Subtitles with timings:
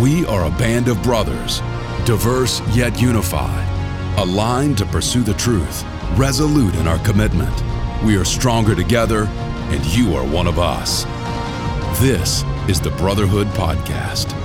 [0.00, 1.58] We are a band of brothers,
[2.06, 3.68] diverse yet unified,
[4.18, 5.84] aligned to pursue the truth,
[6.16, 7.54] resolute in our commitment.
[8.02, 11.04] We are stronger together, and you are one of us.
[12.00, 14.39] This is the Brotherhood Podcast.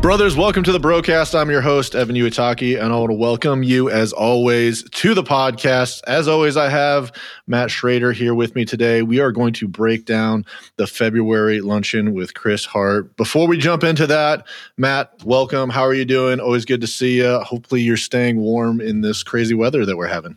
[0.00, 1.34] Brothers, welcome to the broadcast.
[1.34, 5.24] I'm your host, Evan Uitaki, and I want to welcome you, as always, to the
[5.24, 6.02] podcast.
[6.06, 7.10] As always, I have
[7.48, 9.02] Matt Schrader here with me today.
[9.02, 13.16] We are going to break down the February luncheon with Chris Hart.
[13.16, 15.68] Before we jump into that, Matt, welcome.
[15.68, 16.38] How are you doing?
[16.38, 17.40] Always good to see you.
[17.40, 20.36] Hopefully, you're staying warm in this crazy weather that we're having.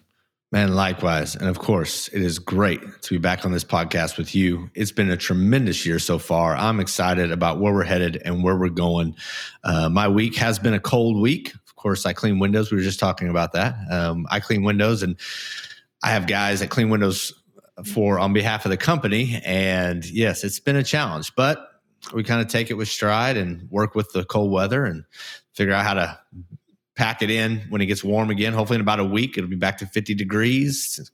[0.52, 1.34] Man, likewise.
[1.38, 4.70] And of course, it is great to be back on this podcast with you.
[4.76, 6.58] It's been a tremendous year so far.
[6.58, 9.16] I'm excited about where we're headed and where we're going.
[9.64, 11.54] Uh, my week has been a cold week.
[11.54, 12.70] Of course, I clean windows.
[12.70, 13.76] We were just talking about that.
[13.90, 15.18] Um, I clean windows and
[16.04, 17.32] I have guys that clean windows
[17.86, 19.42] for on behalf of the company.
[19.46, 21.66] And yes, it's been a challenge, but
[22.14, 25.06] we kind of take it with stride and work with the cold weather and
[25.54, 26.20] figure out how to
[26.96, 28.54] pack it in when it gets warm again.
[28.54, 31.12] Hopefully, in about a week, it'll be back to 50 degrees.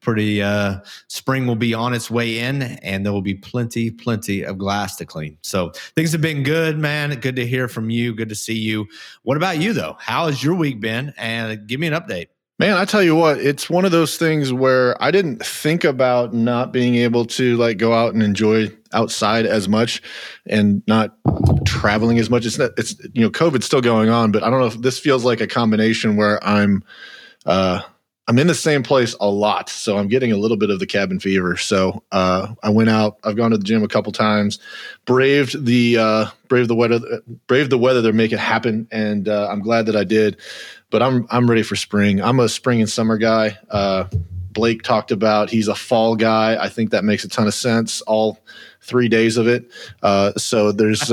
[0.00, 4.42] Pretty uh, spring will be on its way in, and there will be plenty, plenty
[4.42, 5.36] of glass to clean.
[5.42, 7.18] So things have been good, man.
[7.20, 8.14] Good to hear from you.
[8.14, 8.86] Good to see you.
[9.22, 9.96] What about you, though?
[10.00, 11.12] How has your week been?
[11.18, 12.28] And give me an update.
[12.60, 16.34] Man, I tell you what, it's one of those things where I didn't think about
[16.34, 20.02] not being able to like go out and enjoy outside as much
[20.44, 21.16] and not
[21.64, 22.44] traveling as much.
[22.44, 24.98] It's not, it's you know, COVID's still going on, but I don't know if this
[24.98, 26.82] feels like a combination where I'm
[27.46, 27.82] uh
[28.28, 30.86] I'm in the same place a lot, so I'm getting a little bit of the
[30.86, 31.56] cabin fever.
[31.56, 33.18] So uh, I went out.
[33.24, 34.58] I've gone to the gym a couple times,
[35.06, 37.00] braved the uh, braved the weather,
[37.46, 40.36] braved the weather to make it happen, and uh, I'm glad that I did
[40.90, 42.22] but I'm I'm ready for spring.
[42.22, 43.58] I'm a spring and summer guy.
[43.70, 44.04] Uh,
[44.52, 46.62] Blake talked about he's a fall guy.
[46.62, 48.00] I think that makes a ton of sense.
[48.02, 48.38] All
[48.80, 49.70] three days of it.
[50.02, 51.12] Uh, so there's.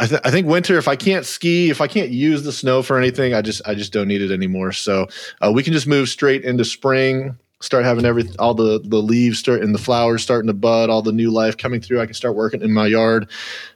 [0.00, 0.78] I, th- I, think winter.
[0.78, 3.74] If I can't ski, if I can't use the snow for anything, I just I
[3.74, 4.72] just don't need it anymore.
[4.72, 5.08] So
[5.42, 7.36] uh, we can just move straight into spring.
[7.60, 11.02] Start having every all the the leaves start and the flowers starting to bud, all
[11.02, 12.00] the new life coming through.
[12.00, 13.28] I can start working in my yard,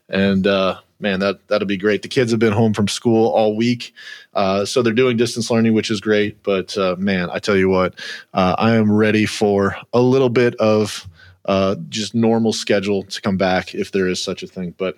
[0.08, 2.00] and uh, man, that that'll be great.
[2.00, 3.92] The kids have been home from school all week,
[4.32, 6.42] uh, so they're doing distance learning, which is great.
[6.42, 8.00] But uh, man, I tell you what,
[8.32, 11.06] uh, I am ready for a little bit of
[11.46, 14.74] uh, just normal schedule to come back if there is such a thing.
[14.76, 14.96] But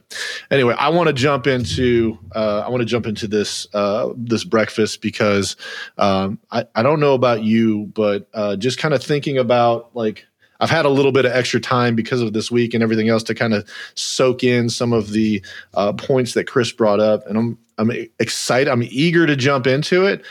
[0.51, 4.45] anyway, I want to jump into uh, I want to jump into this uh, this
[4.45, 5.57] breakfast because
[5.99, 10.27] um, I I don't know about you, but just kind of thinking about like
[10.61, 13.23] I've had a little bit of extra time because of this week and everything else
[13.25, 17.37] to kind of soak in some of the uh, points that Chris brought up, and
[17.37, 18.71] I'm I'm excited.
[18.71, 20.25] I'm eager to jump into it,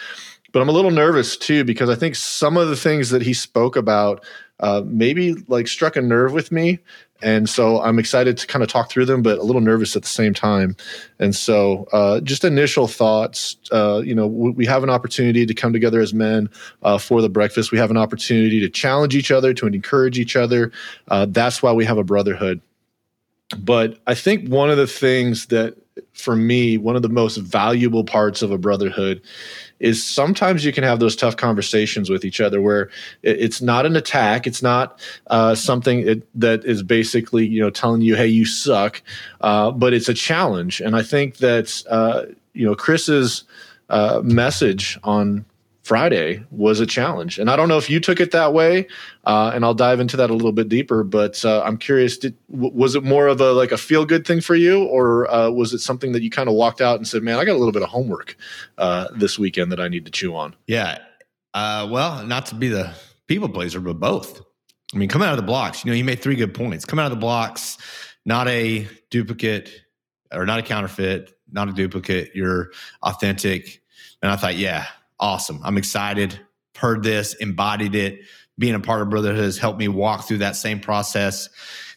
[0.52, 3.34] but I'm a little nervous too because I think some of the things that he
[3.34, 4.26] spoke about
[4.60, 6.80] uh, maybe like struck a nerve with me
[7.22, 10.02] and so I'm excited to kind of talk through them, but a little nervous at
[10.02, 10.76] the same time.
[11.18, 13.56] And so, uh, just initial thoughts.
[13.72, 16.50] Uh, you know, we have an opportunity to come together as men
[16.84, 17.72] uh, for the breakfast.
[17.72, 20.72] We have an opportunity to challenge each other, to encourage each other.
[21.08, 22.62] Uh, that's why we have a brotherhood.
[23.58, 25.78] But I think one of the things that,
[26.14, 29.22] for me, one of the most valuable parts of a brotherhood
[29.80, 32.90] is sometimes you can have those tough conversations with each other where
[33.24, 34.48] it's not an attack.
[34.48, 39.02] It's not uh, something it, that is basically you know telling you hey you suck
[39.42, 40.82] uh, but it's a challenge.
[40.82, 43.44] And i think that uh, you know chris's
[43.90, 45.46] uh, message on
[45.86, 47.38] Friday was a challenge.
[47.38, 48.88] And I don't know if you took it that way,
[49.26, 51.04] uh, and I'll dive into that a little bit deeper.
[51.04, 54.26] But uh, I'm curious: did, w- was it more of a like a feel good
[54.26, 57.08] thing for you, or uh, was it something that you kind of walked out and
[57.08, 58.36] said, "Man, I got a little bit of homework
[58.80, 60.56] uh, this weekend that I need to chew on"?
[60.66, 60.98] Yeah.
[61.54, 62.92] Uh, well, not to be the
[63.28, 64.42] people pleaser, but both.
[64.94, 66.84] I mean, coming out of the blocks, you know, you made three good points.
[66.84, 67.78] Coming out of the blocks,
[68.26, 69.70] not a duplicate
[70.34, 72.32] or not a counterfeit, not a duplicate.
[72.34, 72.72] You're
[73.04, 73.84] authentic.
[74.24, 74.88] And I thought, yeah,
[75.20, 75.60] awesome.
[75.64, 76.40] I'm excited.
[76.78, 78.22] Heard this, embodied it.
[78.58, 81.50] Being a part of Brotherhood has helped me walk through that same process.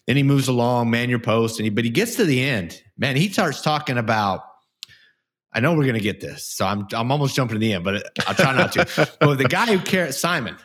[0.07, 2.81] Then he moves along, man your post, and he, but he gets to the end.
[2.97, 4.43] Man, he starts talking about.
[5.51, 7.83] I know we're going to get this, so I'm I'm almost jumping to the end,
[7.83, 9.09] but I'll try not to.
[9.19, 10.57] but the guy who carries Simon,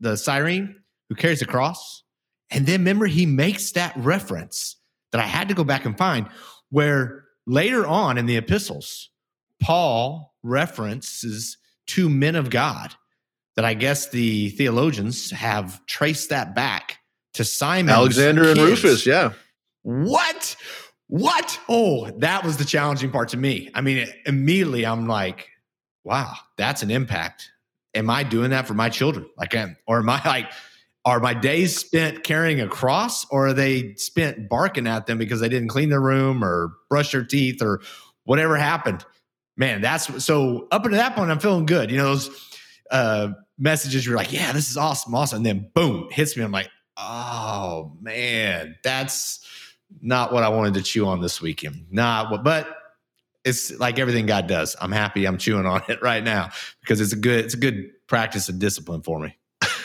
[0.00, 0.76] the Cyrene
[1.08, 2.02] who carries the cross,
[2.50, 4.76] and then remember he makes that reference
[5.12, 6.26] that I had to go back and find,
[6.70, 9.10] where later on in the epistles,
[9.60, 11.58] Paul references
[11.90, 12.94] two men of God
[13.56, 16.98] that I guess the theologians have traced that back
[17.34, 19.04] to Simon Alexander and Rufus.
[19.04, 19.32] Yeah.
[19.82, 20.56] What?
[21.08, 21.58] What?
[21.68, 23.70] Oh, that was the challenging part to me.
[23.74, 25.48] I mean, immediately I'm like,
[26.04, 27.50] wow, that's an impact.
[27.94, 29.28] Am I doing that for my children?
[29.36, 29.54] Like,
[29.88, 30.52] or am I like,
[31.04, 35.40] are my days spent carrying a cross or are they spent barking at them because
[35.40, 37.80] they didn't clean their room or brush their teeth or
[38.24, 39.04] whatever happened?
[39.60, 41.90] Man, that's so up until that point, I'm feeling good.
[41.90, 42.58] You know, those
[42.90, 45.36] uh, messages, you're like, yeah, this is awesome, awesome.
[45.36, 46.42] And then boom, hits me.
[46.42, 49.46] I'm like, oh man, that's
[50.00, 51.88] not what I wanted to chew on this weekend.
[51.90, 52.74] Not what, but
[53.44, 54.76] it's like everything God does.
[54.80, 56.48] I'm happy I'm chewing on it right now
[56.80, 59.36] because it's a good, it's a good practice of discipline for me.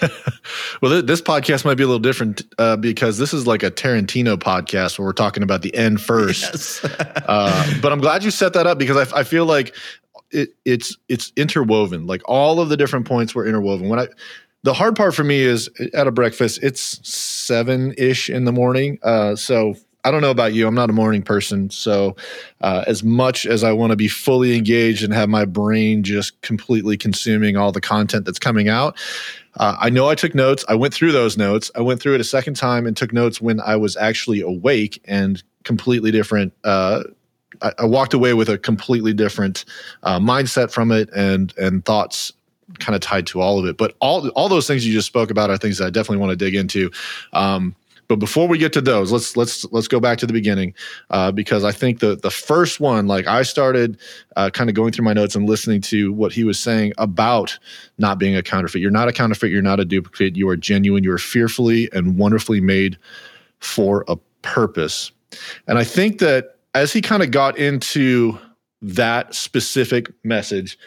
[0.81, 4.37] well, this podcast might be a little different uh, because this is like a Tarantino
[4.37, 6.41] podcast where we're talking about the end first.
[6.41, 6.83] Yes.
[7.27, 9.75] uh, but I'm glad you set that up because I, I feel like
[10.31, 12.07] it, it's it's interwoven.
[12.07, 13.89] Like all of the different points were interwoven.
[13.89, 14.07] When I
[14.63, 18.97] the hard part for me is at a breakfast, it's seven ish in the morning.
[19.03, 19.75] Uh, so
[20.05, 20.67] I don't know about you.
[20.67, 21.71] I'm not a morning person.
[21.71, 22.15] So,
[22.61, 26.39] uh, as much as I want to be fully engaged and have my brain just
[26.41, 28.99] completely consuming all the content that's coming out,
[29.57, 30.65] uh, I know I took notes.
[30.67, 31.71] I went through those notes.
[31.75, 35.01] I went through it a second time and took notes when I was actually awake
[35.05, 36.53] and completely different.
[36.63, 37.03] Uh,
[37.61, 39.65] I, I, walked away with a completely different
[40.03, 42.33] uh, mindset from it and and thoughts
[42.79, 43.77] kind of tied to all of it.
[43.77, 46.31] But all all those things you just spoke about are things that I definitely want
[46.31, 46.91] to dig into.
[47.33, 47.75] Um,
[48.07, 50.73] but before we get to those, let's let's let's go back to the beginning
[51.09, 53.97] uh, because I think the the first one, like I started
[54.35, 57.57] uh, kind of going through my notes and listening to what he was saying about
[57.97, 58.81] not being a counterfeit.
[58.81, 59.51] You're not a counterfeit.
[59.51, 60.35] You're not a duplicate.
[60.35, 61.03] You are genuine.
[61.03, 62.97] You are fearfully and wonderfully made
[63.59, 65.11] for a purpose.
[65.67, 68.37] And I think that as he kind of got into
[68.81, 70.77] that specific message,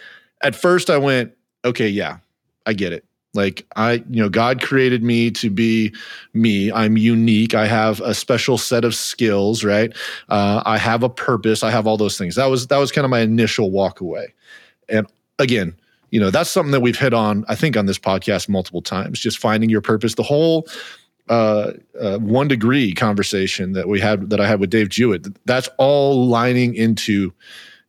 [0.42, 1.32] at first I went,
[1.64, 2.18] okay, yeah,
[2.66, 3.04] I get it.
[3.38, 5.94] Like I, you know, God created me to be
[6.34, 6.72] me.
[6.72, 7.54] I'm unique.
[7.54, 9.96] I have a special set of skills, right?
[10.28, 11.62] Uh, I have a purpose.
[11.62, 12.34] I have all those things.
[12.34, 14.34] That was that was kind of my initial walk away.
[14.88, 15.06] And
[15.38, 15.76] again,
[16.10, 19.20] you know, that's something that we've hit on, I think, on this podcast multiple times.
[19.20, 20.16] Just finding your purpose.
[20.16, 20.66] The whole
[21.28, 25.28] uh, uh, one degree conversation that we had that I had with Dave Jewett.
[25.46, 27.32] That's all lining into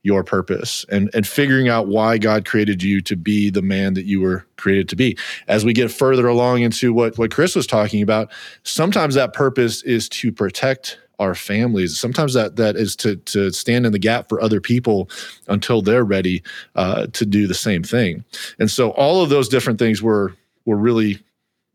[0.04, 4.06] your purpose and and figuring out why God created you to be the man that
[4.06, 5.18] you were created to be.
[5.48, 8.32] As we get further along into what what Chris was talking about,
[8.64, 12.00] sometimes that purpose is to protect our families.
[12.00, 15.10] Sometimes that that is to to stand in the gap for other people
[15.48, 16.42] until they're ready
[16.76, 18.24] uh, to do the same thing.
[18.58, 20.34] And so all of those different things were
[20.66, 21.20] were really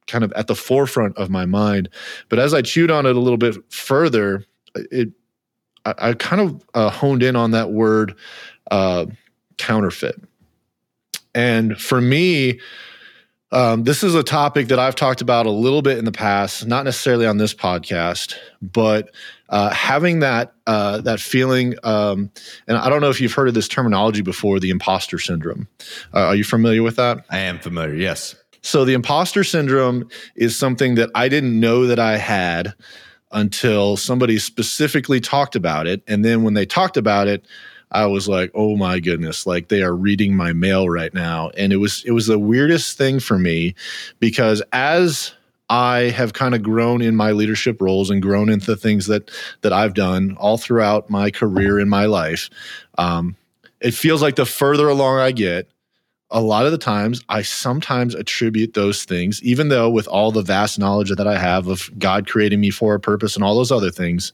[0.07, 1.89] kind of at the forefront of my mind.
[2.29, 4.45] But as I chewed on it a little bit further,
[4.75, 5.11] it
[5.85, 8.17] I, I kind of uh, honed in on that word
[8.71, 9.07] uh,
[9.59, 10.21] counterfeit.
[11.35, 12.61] And for me,
[13.55, 16.67] um, this is a topic that I've talked about a little bit in the past,
[16.67, 19.15] not necessarily on this podcast, but
[19.49, 21.75] uh, having that uh, that feeling.
[21.85, 22.33] Um,
[22.67, 25.69] and I don't know if you've heard of this terminology before, the imposter syndrome.
[26.13, 27.25] Uh, are you familiar with that?
[27.31, 27.95] I am familiar.
[27.95, 28.35] Yes.
[28.63, 32.75] So the imposter syndrome is something that I didn't know that I had
[33.35, 36.03] until somebody specifically talked about it.
[36.09, 37.45] And then when they talked about it,
[37.91, 41.73] I was like, "Oh my goodness, like they are reading my mail right now." And
[41.73, 43.75] it was it was the weirdest thing for me
[44.19, 45.33] because as
[45.71, 49.31] I have kind of grown in my leadership roles and grown into the things that
[49.63, 52.51] that I've done all throughout my career in my life,
[52.99, 53.37] um,
[53.81, 55.69] it feels like the further along I get,
[56.31, 60.43] a lot of the times I sometimes attribute those things, even though with all the
[60.43, 63.71] vast knowledge that I have of God creating me for a purpose and all those
[63.71, 64.33] other things,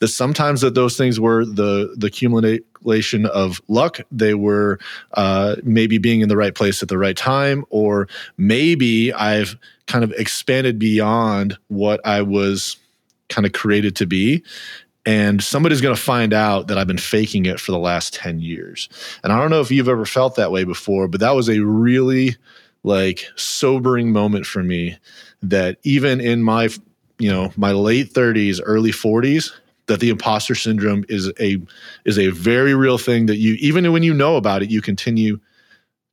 [0.00, 4.00] that sometimes that those things were the the accumulation of luck.
[4.12, 4.78] They were
[5.14, 9.56] uh, maybe being in the right place at the right time, or maybe I've
[9.86, 12.76] kind of expanded beyond what I was
[13.28, 14.44] kind of created to be
[15.06, 18.40] and somebody's going to find out that I've been faking it for the last 10
[18.40, 18.88] years.
[19.22, 21.60] And I don't know if you've ever felt that way before, but that was a
[21.60, 22.36] really
[22.82, 24.98] like sobering moment for me
[25.42, 26.68] that even in my
[27.18, 29.50] you know, my late 30s, early 40s,
[29.86, 31.56] that the imposter syndrome is a
[32.04, 35.38] is a very real thing that you even when you know about it, you continue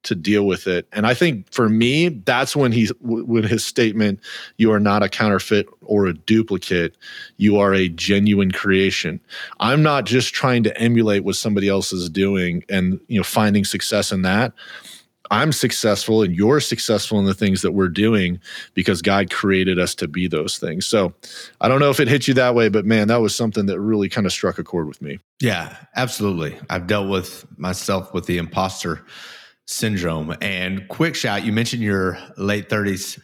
[0.04, 0.88] to deal with it.
[0.92, 4.20] And I think for me, that's when he's when his statement,
[4.58, 6.96] "You are not a counterfeit or a duplicate.
[7.38, 9.20] You are a genuine creation."
[9.60, 13.66] I'm not just trying to emulate what somebody else is doing and you know finding
[13.66, 14.54] success in that.
[15.32, 18.40] I'm successful and you're successful in the things that we're doing
[18.76, 20.86] because God created us to be those things.
[20.86, 21.14] So
[21.60, 23.80] I don't know if it hit you that way, but man, that was something that
[23.80, 25.18] really kind of struck a chord with me.
[25.40, 26.60] Yeah, absolutely.
[26.70, 29.04] I've dealt with myself with the imposter
[29.66, 30.36] syndrome.
[30.42, 33.20] And quick shout, you mentioned your late 30s.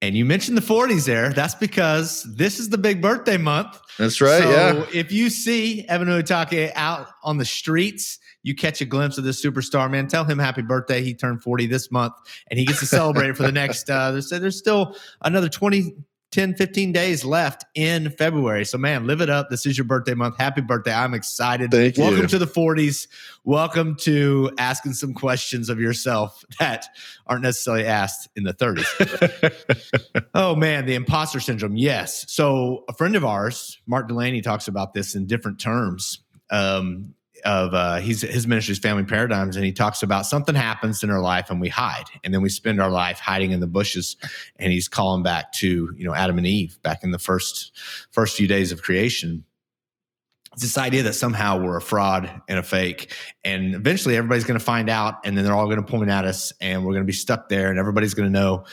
[0.00, 1.30] And you mentioned the 40s there.
[1.30, 3.80] That's because this is the big birthday month.
[3.98, 4.42] That's right.
[4.42, 4.84] So yeah.
[4.92, 9.44] if you see Evan Uitake out on the streets, you catch a glimpse of this
[9.44, 10.08] superstar, man.
[10.08, 11.02] Tell him happy birthday.
[11.02, 12.14] He turned 40 this month
[12.48, 15.94] and he gets to celebrate it for the next, uh, there's, there's still another 20,
[16.32, 18.64] 10, 15 days left in February.
[18.64, 19.50] So, man, live it up.
[19.50, 20.38] This is your birthday month.
[20.38, 20.92] Happy birthday.
[20.92, 21.70] I'm excited.
[21.70, 22.26] Thank Welcome you.
[22.26, 23.06] to the 40s.
[23.44, 26.86] Welcome to asking some questions of yourself that
[27.26, 30.24] aren't necessarily asked in the 30s.
[30.34, 31.76] oh, man, the imposter syndrome.
[31.76, 32.24] Yes.
[32.32, 36.20] So, a friend of ours, Mark Delaney, talks about this in different terms.
[36.50, 41.10] Um, of uh, he's his ministry's family paradigms, and he talks about something happens in
[41.10, 44.16] our life and we hide, and then we spend our life hiding in the bushes.
[44.56, 47.72] And he's calling back to you know Adam and Eve back in the first
[48.10, 49.44] first few days of creation.
[50.52, 53.12] It's this idea that somehow we're a fraud and a fake,
[53.44, 56.26] and eventually everybody's going to find out, and then they're all going to point at
[56.26, 58.64] us, and we're going to be stuck there, and everybody's going to know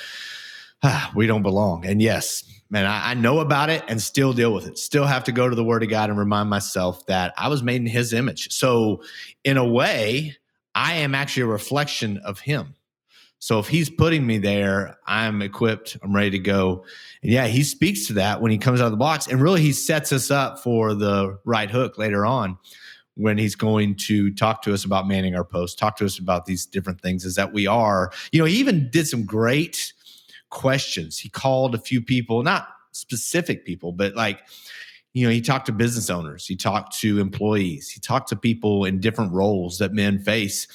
[0.83, 1.85] ah, we don't belong.
[1.85, 4.77] And yes, man, I, I, know about it and still deal with it.
[4.77, 7.63] Still have to go to the Word of God and remind myself that I was
[7.63, 8.51] made in His image.
[8.53, 9.03] So,
[9.43, 10.35] in a way,
[10.75, 12.75] I am actually a reflection of Him.
[13.39, 16.85] So, if He's putting me there, I'm equipped, I'm ready to go.
[17.23, 19.27] And yeah, He speaks to that when He comes out of the box.
[19.27, 22.57] And really, He sets us up for the right hook later on
[23.19, 26.45] when he's going to talk to us about manning our post, talk to us about
[26.45, 29.91] these different things, is that we are, you know, he even did some great
[30.49, 31.17] questions.
[31.17, 34.39] He called a few people, not specific people, but like,
[35.13, 38.85] you know, he talked to business owners, he talked to employees, he talked to people
[38.85, 40.67] in different roles that men face,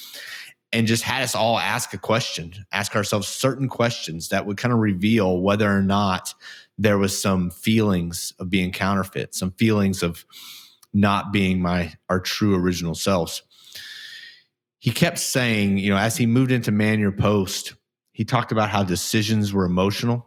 [0.73, 4.73] and just had us all ask a question, ask ourselves certain questions that would kind
[4.73, 6.33] of reveal whether or not
[6.77, 10.25] there was some feelings of being counterfeit, some feelings of
[10.93, 13.41] not being my our true original selves.
[14.79, 17.73] He kept saying, you know, as he moved into man your post,
[18.15, 20.25] he talked about how decisions were emotional.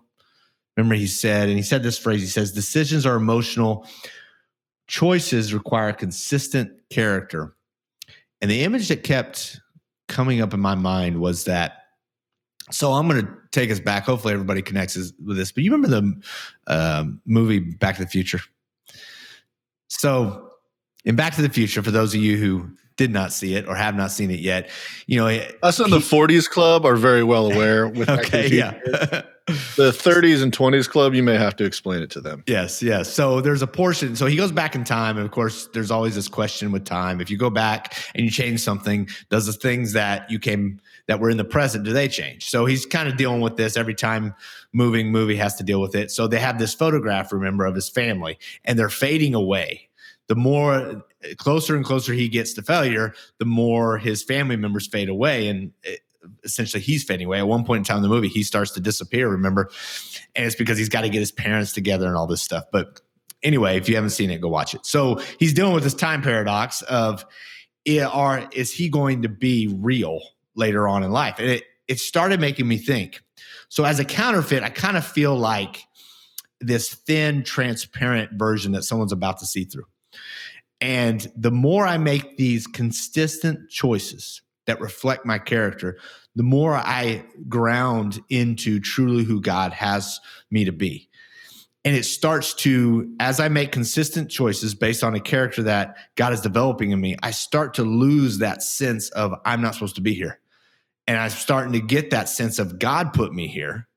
[0.76, 3.87] Remember, he said, and he said this phrase he says, decisions are emotional,
[4.88, 7.57] choices require consistent character.
[8.42, 9.59] And the image that kept
[10.07, 11.85] coming up in my mind was that.
[12.71, 14.04] So I'm going to take us back.
[14.04, 15.50] Hopefully, everybody connects with this.
[15.50, 16.23] But you remember the
[16.66, 18.40] um, movie Back to the Future?
[19.88, 20.50] So,
[21.07, 22.68] in Back to the Future, for those of you who
[22.99, 24.69] did not see it or have not seen it yet,
[25.07, 27.88] you know, us in he, the 40s club are very well aware.
[27.88, 28.73] With okay, yeah.
[29.76, 32.43] the 30s and 20s club, you may have to explain it to them.
[32.47, 33.11] Yes, yes.
[33.11, 34.17] So there's a portion.
[34.17, 37.21] So he goes back in time, and of course, there's always this question with time.
[37.21, 41.21] If you go back and you change something, does the things that you came that
[41.21, 42.50] were in the present do they change?
[42.50, 44.35] So he's kind of dealing with this every time
[44.75, 46.11] moving movie has to deal with it.
[46.11, 49.88] So they have this photograph, remember, of his family, and they're fading away
[50.28, 54.87] the more eh, closer and closer he gets to failure, the more his family members
[54.87, 55.49] fade away.
[55.49, 56.00] And it,
[56.44, 57.38] essentially he's fading away.
[57.38, 59.70] At one point in time in the movie, he starts to disappear, remember?
[60.35, 62.64] And it's because he's got to get his parents together and all this stuff.
[62.70, 63.00] But
[63.42, 64.85] anyway, if you haven't seen it, go watch it.
[64.87, 67.25] So he's dealing with this time paradox of
[67.87, 70.20] eh, are is he going to be real
[70.54, 71.37] later on in life?
[71.38, 73.23] And it it started making me think.
[73.70, 75.85] So as a counterfeit, I kind of feel like
[76.61, 79.87] this thin, transparent version that someone's about to see through.
[80.80, 85.98] And the more I make these consistent choices that reflect my character,
[86.37, 90.20] the more I ground into truly who God has
[90.50, 91.08] me to be.
[91.84, 96.32] And it starts to, as I make consistent choices based on a character that God
[96.32, 100.02] is developing in me, I start to lose that sense of I'm not supposed to
[100.02, 100.38] be here.
[101.06, 103.88] And I'm starting to get that sense of God put me here.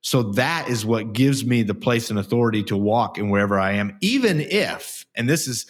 [0.00, 3.72] So that is what gives me the place and authority to walk in wherever I
[3.72, 5.66] am, even if, and this is,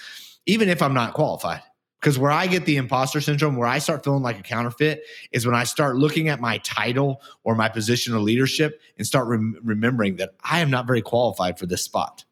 [0.46, 1.62] even if I'm not qualified.
[2.00, 5.44] Because where I get the imposter syndrome, where I start feeling like a counterfeit, is
[5.44, 9.56] when I start looking at my title or my position of leadership and start rem-
[9.64, 12.24] remembering that I am not very qualified for this spot.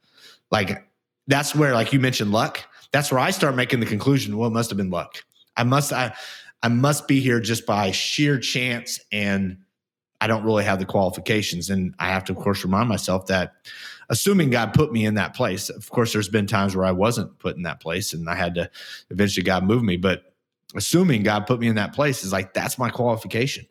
[0.53, 0.87] Like
[1.27, 2.61] that's where, like you mentioned, luck.
[2.93, 4.37] That's where I start making the conclusion.
[4.37, 5.25] Well, it must have been luck.
[5.57, 6.15] I must, I,
[6.63, 9.59] I must be here just by sheer chance, and
[10.27, 11.71] I don't really have the qualifications.
[11.71, 13.53] And I have to, of course, remind myself that
[14.09, 15.71] assuming God put me in that place.
[15.71, 18.57] Of course, there's been times where I wasn't put in that place and I had
[18.57, 18.69] to
[19.11, 19.97] eventually God move me.
[19.97, 20.25] But
[20.75, 23.69] assuming God put me in that place is like, that's my qualification.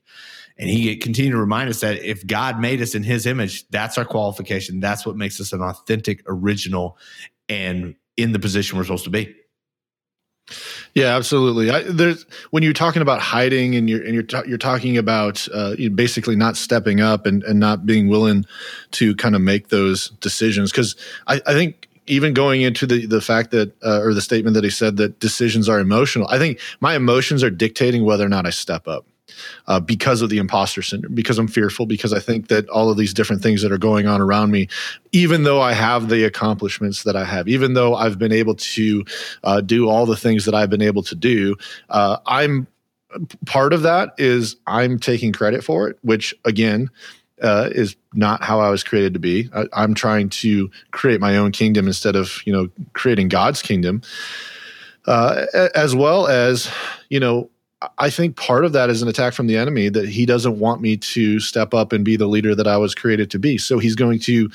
[0.57, 3.97] And he continued to remind us that if God made us in his image, that's
[3.97, 4.79] our qualification.
[4.79, 6.97] That's what makes us an authentic, original,
[7.49, 9.35] and in the position we're supposed to be.
[10.95, 11.69] Yeah, absolutely.
[11.69, 15.75] I, there's when you're talking about hiding and you're and you're you're talking about uh,
[15.77, 18.45] you basically not stepping up and, and not being willing
[18.91, 20.95] to kind of make those decisions because
[21.27, 24.63] I, I think even going into the the fact that uh, or the statement that
[24.63, 26.29] he said that decisions are emotional.
[26.29, 29.05] I think my emotions are dictating whether or not I step up.
[29.67, 32.97] Uh, because of the imposter syndrome, because I'm fearful, because I think that all of
[32.97, 34.67] these different things that are going on around me,
[35.11, 39.05] even though I have the accomplishments that I have, even though I've been able to
[39.43, 41.55] uh, do all the things that I've been able to do,
[41.89, 42.67] uh, I'm
[43.45, 46.89] part of that is I'm taking credit for it, which again,
[47.41, 49.49] uh, is not how I was created to be.
[49.53, 54.01] I, am trying to create my own kingdom instead of you know creating God's kingdom,
[55.05, 56.69] uh, as well as
[57.09, 57.49] you know
[57.97, 60.81] I think part of that is an attack from the enemy that he doesn't want
[60.81, 63.57] me to step up and be the leader that I was created to be.
[63.57, 64.49] So he's going to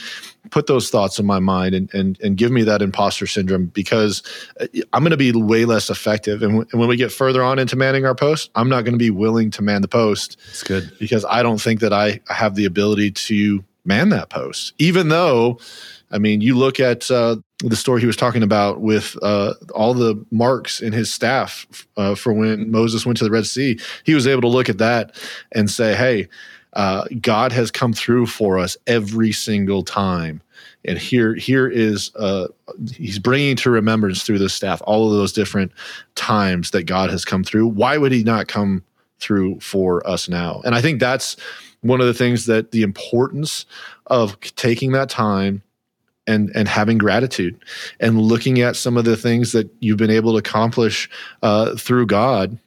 [0.50, 4.22] put those thoughts in my mind and and, and give me that imposter syndrome because
[4.58, 6.42] uh, I'm going to be way less effective.
[6.42, 8.94] And, w- and when we get further on into manning our post, I'm not going
[8.94, 10.38] to be willing to man the post.
[10.48, 14.72] It's good because I don't think that I have the ability to man that post,
[14.78, 15.58] even though.
[16.10, 19.94] I mean, you look at uh, the story he was talking about with uh, all
[19.94, 23.78] the marks in his staff uh, for when Moses went to the Red Sea.
[24.04, 25.16] He was able to look at that
[25.52, 26.28] and say, "Hey,
[26.72, 30.42] uh, God has come through for us every single time."
[30.84, 32.48] And here, here is uh,
[32.94, 35.72] he's bringing to remembrance through this staff all of those different
[36.14, 37.66] times that God has come through.
[37.66, 38.82] Why would He not come
[39.18, 40.62] through for us now?
[40.64, 41.36] And I think that's
[41.82, 43.66] one of the things that the importance
[44.06, 45.62] of taking that time
[46.26, 47.62] and and having gratitude
[47.98, 51.08] and looking at some of the things that you've been able to accomplish
[51.42, 52.58] uh, through God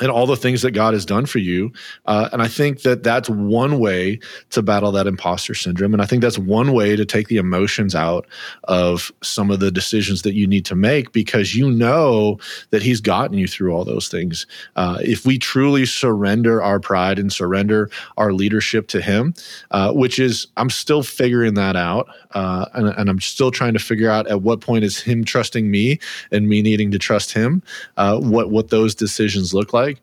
[0.00, 1.72] and all the things that God has done for you.
[2.06, 4.18] Uh, and I think that that's one way
[4.50, 5.92] to battle that imposter syndrome.
[5.92, 8.26] And I think that's one way to take the emotions out
[8.64, 12.38] of some of the decisions that you need to make because you know
[12.70, 14.46] that He's gotten you through all those things.
[14.76, 19.34] Uh, if we truly surrender our pride and surrender our leadership to Him,
[19.70, 22.08] uh, which is, I'm still figuring that out.
[22.32, 25.68] Uh, and, and, I'm still trying to figure out at what point is Him trusting
[25.68, 25.98] me
[26.30, 27.60] and me needing to trust Him,
[27.96, 30.00] uh, what, what those decisions look like like.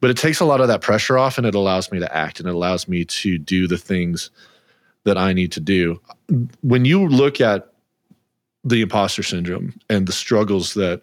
[0.00, 2.38] But it takes a lot of that pressure off and it allows me to act
[2.38, 4.30] and it allows me to do the things
[5.04, 6.00] that I need to do.
[6.60, 7.72] When you look at
[8.64, 11.02] the imposter syndrome and the struggles that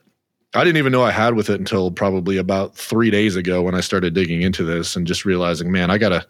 [0.54, 3.75] I didn't even know I had with it until probably about three days ago when
[3.75, 6.25] I started digging into this and just realizing, man, I gotta,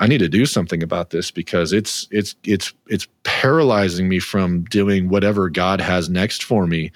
[0.00, 4.64] I need to do something about this because it's it's it's it's paralyzing me from
[4.64, 6.90] doing whatever God has next for me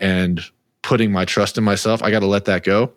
[0.00, 0.40] and
[0.80, 2.02] putting my trust in myself.
[2.02, 2.92] I got to let that go.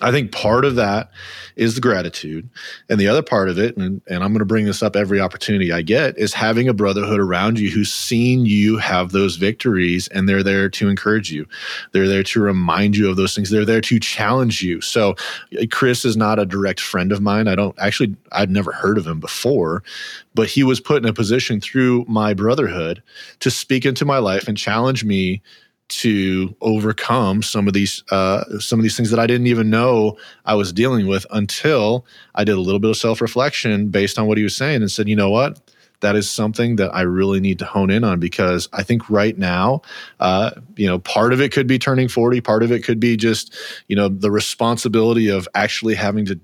[0.00, 1.10] I think part of that
[1.56, 2.48] is the gratitude.
[2.88, 5.20] And the other part of it, and, and I'm going to bring this up every
[5.20, 10.06] opportunity I get, is having a brotherhood around you who's seen you have those victories
[10.08, 11.46] and they're there to encourage you.
[11.92, 13.50] They're there to remind you of those things.
[13.50, 14.80] They're there to challenge you.
[14.80, 15.16] So,
[15.60, 17.48] uh, Chris is not a direct friend of mine.
[17.48, 19.82] I don't actually, I'd never heard of him before,
[20.34, 23.02] but he was put in a position through my brotherhood
[23.40, 25.42] to speak into my life and challenge me
[25.88, 30.16] to overcome some of these uh, some of these things that I didn't even know
[30.44, 34.26] I was dealing with until I did a little bit of self reflection based on
[34.26, 35.58] what he was saying and said, you know what,
[36.00, 39.36] that is something that I really need to hone in on because I think right
[39.36, 39.82] now,
[40.20, 43.16] uh, you know, part of it could be turning 40, part of it could be
[43.16, 43.54] just,
[43.88, 46.38] you know, the responsibility of actually having to,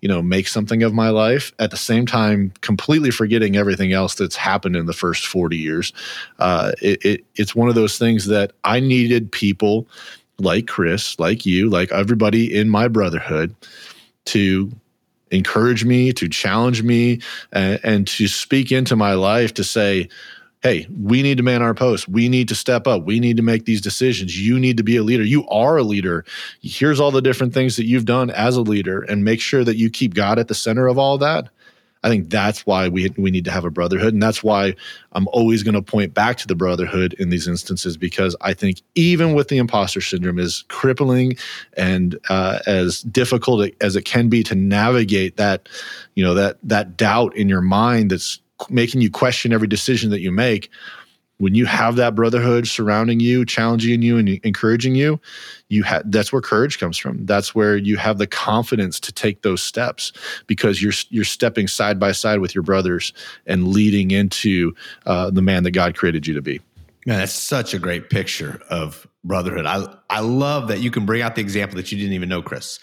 [0.00, 4.14] you know, make something of my life at the same time, completely forgetting everything else
[4.14, 5.92] that's happened in the first 40 years.
[6.38, 9.86] Uh, it, it, it's one of those things that I needed people
[10.38, 13.54] like Chris, like you, like everybody in my brotherhood
[14.26, 14.70] to
[15.30, 17.20] encourage me, to challenge me,
[17.52, 20.08] and, and to speak into my life to say,
[20.62, 22.08] hey, we need to man our post.
[22.08, 23.04] We need to step up.
[23.04, 24.40] We need to make these decisions.
[24.40, 25.22] You need to be a leader.
[25.22, 26.24] You are a leader.
[26.60, 29.76] Here's all the different things that you've done as a leader, and make sure that
[29.76, 31.48] you keep God at the center of all that.
[32.02, 34.74] I think that's why we we need to have a brotherhood, and that's why
[35.12, 38.82] I'm always going to point back to the brotherhood in these instances because I think
[38.94, 41.36] even with the imposter syndrome is crippling
[41.76, 45.68] and uh, as difficult as it can be to navigate that,
[46.14, 50.20] you know that that doubt in your mind that's making you question every decision that
[50.20, 50.70] you make
[51.38, 55.20] when you have that brotherhood surrounding you, challenging you and encouraging you,
[55.68, 57.24] you have that's where courage comes from.
[57.26, 60.12] That's where you have the confidence to take those steps
[60.46, 63.12] because you're you're stepping side by side with your brothers
[63.46, 66.60] and leading into uh, the man that God created you to be.
[67.04, 69.66] Man, that's such a great picture of brotherhood.
[69.66, 72.42] I I love that you can bring out the example that you didn't even know,
[72.42, 72.78] Chris,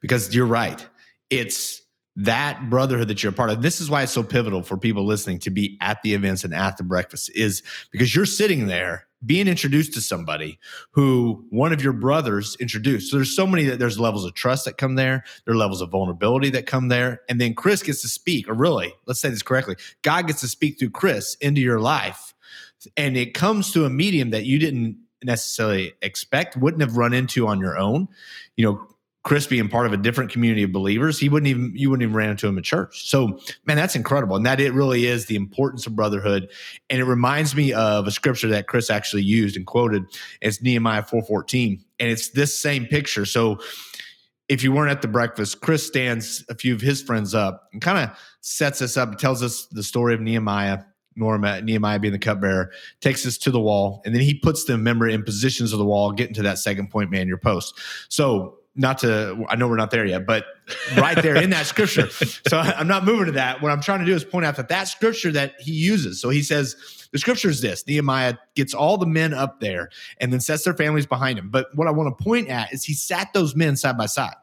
[0.00, 0.86] because you're right.
[1.28, 1.82] It's
[2.16, 5.04] that brotherhood that you're a part of this is why it's so pivotal for people
[5.04, 9.06] listening to be at the events and at the breakfast is because you're sitting there
[9.24, 10.58] being introduced to somebody
[10.92, 13.10] who one of your brothers introduced.
[13.10, 15.24] So there's so many that there's levels of trust that come there.
[15.44, 17.20] There are levels of vulnerability that come there.
[17.28, 20.48] And then chris gets to speak or really let's say this correctly god gets to
[20.48, 22.34] speak through chris into your life.
[22.96, 27.48] And it comes to a medium that you didn't necessarily expect wouldn't have run into
[27.48, 28.08] on your own.
[28.56, 28.88] You know
[29.26, 32.14] Chris being part of a different community of believers, he wouldn't even you wouldn't even
[32.14, 33.10] ran into him at church.
[33.10, 36.48] So, man, that's incredible, and that it really is the importance of brotherhood.
[36.88, 40.04] And it reminds me of a scripture that Chris actually used and quoted.
[40.40, 43.24] It's Nehemiah four fourteen, and it's this same picture.
[43.24, 43.58] So,
[44.48, 47.82] if you weren't at the breakfast, Chris stands a few of his friends up and
[47.82, 50.84] kind of sets us up, tells us the story of Nehemiah.
[51.16, 54.76] Norma, Nehemiah being the cupbearer, takes us to the wall, and then he puts the
[54.76, 57.80] member in positions of the wall, getting to that second point, man, your post.
[58.10, 60.44] So not to i know we're not there yet but
[60.96, 62.08] right there in that scripture.
[62.48, 63.62] So i'm not moving to that.
[63.62, 66.28] What i'm trying to do is point out that that scripture that he uses so
[66.28, 66.76] he says
[67.12, 70.74] the scripture is this nehemiah gets all the men up there and then sets their
[70.74, 71.50] families behind him.
[71.50, 74.34] But what i want to point at is he sat those men side by side.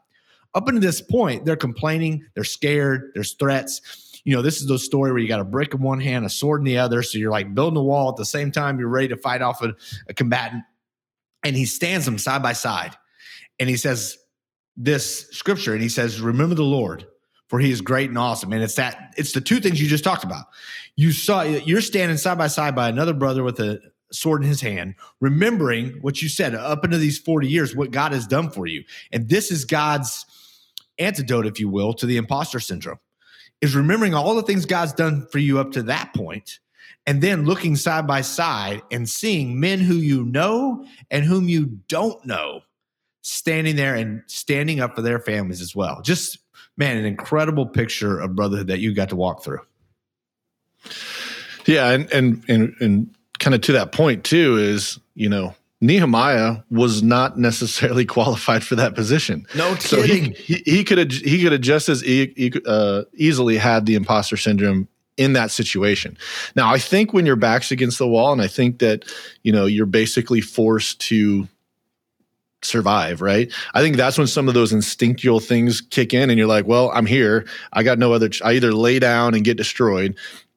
[0.54, 4.20] Up until this point they're complaining they're scared there's threats.
[4.24, 6.30] You know this is the story where you got a brick in one hand a
[6.30, 8.88] sword in the other so you're like building a wall at the same time you're
[8.88, 9.74] ready to fight off a,
[10.08, 10.64] a combatant.
[11.42, 12.96] And he stands them side by side
[13.58, 14.18] and he says
[14.76, 17.06] this scripture and he says, Remember the Lord,
[17.48, 18.52] for he is great and awesome.
[18.52, 20.46] And it's that, it's the two things you just talked about.
[20.96, 23.80] You saw, you're standing side by side by another brother with a
[24.12, 28.12] sword in his hand, remembering what you said up into these 40 years, what God
[28.12, 28.84] has done for you.
[29.12, 30.24] And this is God's
[30.98, 33.00] antidote, if you will, to the imposter syndrome,
[33.60, 36.60] is remembering all the things God's done for you up to that point,
[37.06, 41.66] and then looking side by side and seeing men who you know and whom you
[41.88, 42.60] don't know
[43.24, 46.00] standing there and standing up for their families as well.
[46.02, 46.38] Just
[46.76, 49.60] man, an incredible picture of brotherhood that you got to walk through.
[51.66, 56.58] Yeah, and and and, and kind of to that point too is you know Nehemiah
[56.70, 59.46] was not necessarily qualified for that position.
[59.56, 60.32] No so kidding.
[60.32, 63.94] he, he, he could have he could have just as e- uh, easily had the
[63.94, 66.18] imposter syndrome in that situation.
[66.56, 69.06] Now, I think when your back's against the wall, and I think that
[69.42, 71.48] you know you're basically forced to
[72.64, 73.52] survive, right?
[73.74, 76.90] I think that's when some of those instinctual things kick in and you're like, well,
[76.94, 77.46] I'm here.
[77.72, 80.16] I got no other, ch- I either lay down and get destroyed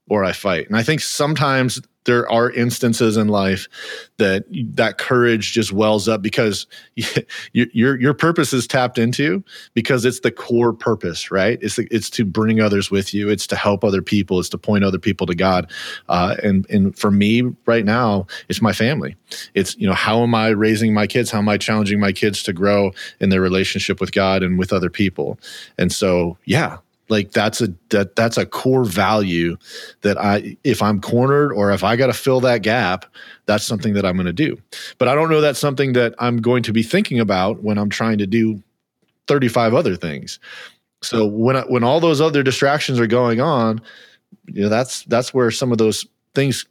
[0.10, 0.68] or I fight.
[0.68, 3.68] And I think sometimes there are instances in life
[4.16, 6.66] that that courage just wells up because
[7.52, 9.44] your your purpose is tapped into
[9.74, 11.60] because it's the core purpose, right?
[11.62, 13.30] It's the, it's to bring others with you.
[13.30, 14.40] It's to help other people.
[14.40, 15.70] It's to point other people to God.
[16.08, 19.18] Uh, and and for me right now, it's my family.
[19.54, 21.30] It's you know how am I raising my kids?
[21.30, 24.72] How am I challenging my kids to grow in their relationship with God and with
[24.72, 25.38] other people?
[25.78, 26.78] And so yeah,
[27.10, 29.58] like that's a that that's a core value
[30.02, 33.06] that i if i'm cornered or if i got to fill that gap
[33.46, 34.58] that's something that i'm going to do.
[34.98, 37.90] But i don't know that's something that i'm going to be thinking about when i'm
[37.90, 38.62] trying to do
[39.28, 40.40] 35 other things.
[41.04, 43.82] So when I, when all those other distractions are going on
[44.48, 46.66] you know that's that's where some of those things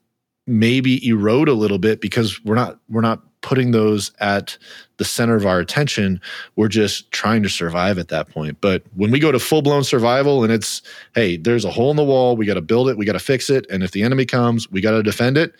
[0.46, 4.56] maybe erode a little bit because we're not we're not putting those at
[4.98, 6.20] the center of our attention
[6.56, 9.84] we're just trying to survive at that point but when we go to full blown
[9.84, 10.82] survival and it's
[11.14, 13.18] hey there's a hole in the wall we got to build it we got to
[13.18, 15.54] fix it and if the enemy comes we got to defend it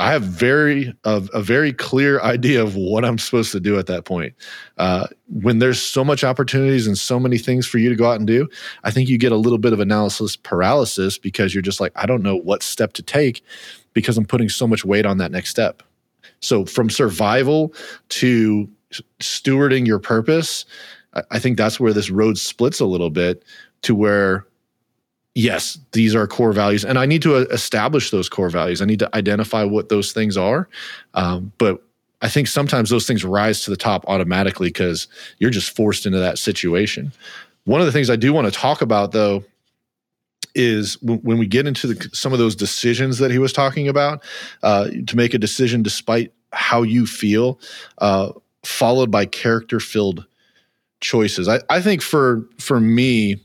[0.00, 3.86] I have very a, a, very clear idea of what I'm supposed to do at
[3.86, 4.34] that point.
[4.78, 8.16] Uh, when there's so much opportunities and so many things for you to go out
[8.16, 8.48] and do,
[8.82, 12.06] I think you get a little bit of analysis paralysis because you're just like, I
[12.06, 13.44] don't know what step to take
[13.92, 15.82] because I'm putting so much weight on that next step.
[16.40, 17.74] So from survival
[18.10, 18.68] to
[19.20, 20.64] stewarding your purpose,
[21.30, 23.44] I, think that's where this road splits a little bit
[23.82, 24.46] to where
[25.34, 28.82] yes, these are core values, and I need to uh, establish those core values.
[28.82, 30.68] I need to identify what those things are.
[31.14, 31.82] Um, but
[32.22, 36.18] I think sometimes those things rise to the top automatically because you're just forced into
[36.18, 37.12] that situation.
[37.64, 39.44] One of the things I do want to talk about, though,
[40.54, 44.22] is when we get into the, some of those decisions that he was talking about,
[44.62, 47.60] uh, to make a decision despite how you feel,
[47.98, 48.32] uh,
[48.64, 50.26] followed by character-filled
[51.00, 51.48] choices.
[51.48, 53.40] I, I think for for me,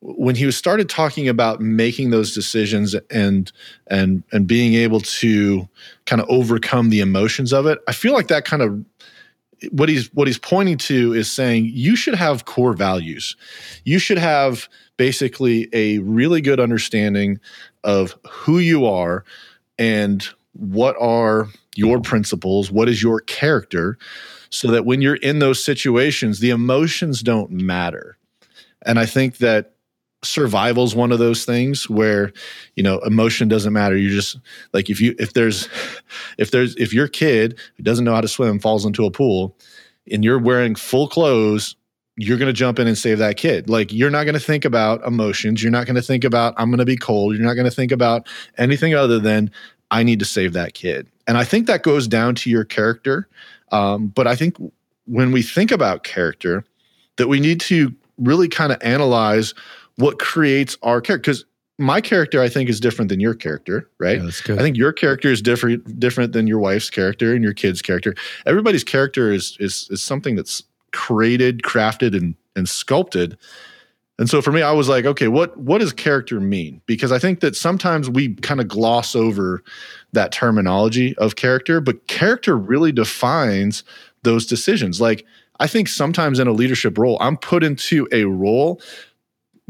[0.00, 3.50] when he was started talking about making those decisions and
[3.88, 5.68] and and being able to
[6.06, 8.84] kind of overcome the emotions of it i feel like that kind of
[9.70, 13.36] what he's what he's pointing to is saying you should have core values.
[13.84, 17.40] You should have basically a really good understanding
[17.84, 19.24] of who you are
[19.78, 23.96] and what are your principles what is your character
[24.50, 28.18] so that when you're in those situations the emotions don't matter.
[28.82, 29.74] And i think that
[30.22, 32.32] survival is one of those things where
[32.74, 33.96] you know emotion doesn't matter.
[33.96, 34.38] You just
[34.72, 35.68] like if you if there's
[36.38, 39.56] if there's if your kid who doesn't know how to swim falls into a pool
[40.10, 41.76] and you're wearing full clothes
[42.20, 43.70] you're going to jump in and save that kid.
[43.70, 45.62] Like you're not going to think about emotions.
[45.62, 47.36] You're not going to think about i'm going to be cold.
[47.36, 48.26] You're not going to think about
[48.56, 49.52] anything other than
[49.92, 51.08] i need to save that kid.
[51.28, 53.28] And i think that goes down to your character
[53.70, 54.56] um, but i think
[55.08, 56.64] when we think about character,
[57.16, 59.54] that we need to really kind of analyze
[59.98, 61.30] what creates our character.
[61.30, 61.44] Because
[61.78, 64.18] my character, I think, is different than your character, right?
[64.18, 64.58] Yeah, that's good.
[64.58, 68.14] I think your character is different different than your wife's character and your kid's character.
[68.46, 73.38] Everybody's character is is is something that's created, crafted, and and sculpted.
[74.18, 76.80] And so for me, I was like, okay, what what does character mean?
[76.86, 79.62] Because I think that sometimes we kind of gloss over
[80.12, 83.84] that terminology of character, but character really defines
[84.24, 85.00] those decisions.
[85.00, 85.24] Like
[85.60, 88.80] I think sometimes in a leadership role, I'm put into a role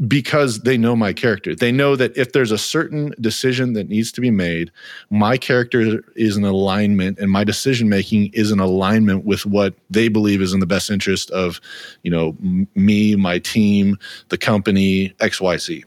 [0.07, 1.53] because they know my character.
[1.53, 4.71] They know that if there's a certain decision that needs to be made,
[5.09, 10.07] my character is in alignment and my decision making is in alignment with what they
[10.07, 11.59] believe is in the best interest of,
[12.03, 12.37] you know,
[12.75, 13.97] me, my team,
[14.29, 15.83] the company, XYZ.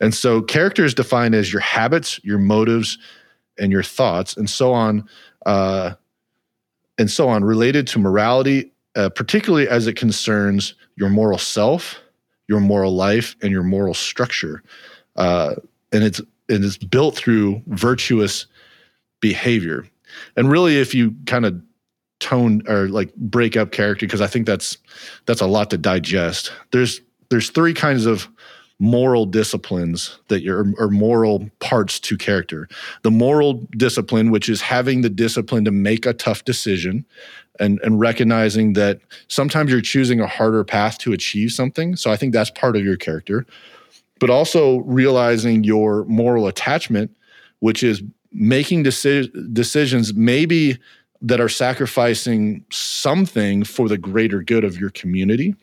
[0.00, 2.98] And so character is defined as your habits, your motives,
[3.56, 5.08] and your thoughts, and so on,
[5.46, 5.92] uh,
[6.98, 12.00] and so on, related to morality, uh, particularly as it concerns your moral self
[12.48, 14.62] your moral life and your moral structure.
[15.16, 15.54] Uh,
[15.92, 18.46] and it's and it's built through virtuous
[19.20, 19.86] behavior.
[20.36, 21.60] And really, if you kind of
[22.20, 24.78] tone or like break up character, because I think that's
[25.26, 26.52] that's a lot to digest.
[26.72, 28.28] There's there's three kinds of
[28.80, 32.68] moral disciplines that you're or moral parts to character.
[33.02, 37.04] The moral discipline, which is having the discipline to make a tough decision
[37.60, 41.96] and and recognizing that sometimes you're choosing a harder path to achieve something.
[41.96, 43.46] So I think that's part of your character.
[44.20, 47.10] But also realizing your moral attachment,
[47.60, 50.78] which is making deci- decisions maybe
[51.20, 55.54] that are sacrificing something for the greater good of your community,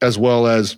[0.00, 0.76] as well as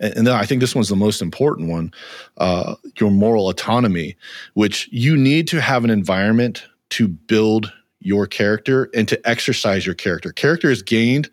[0.00, 1.92] and I think this one's the most important one
[2.38, 4.16] uh, your moral autonomy,
[4.54, 7.72] which you need to have an environment to build
[8.04, 10.32] your character and to exercise your character.
[10.32, 11.30] Character is gained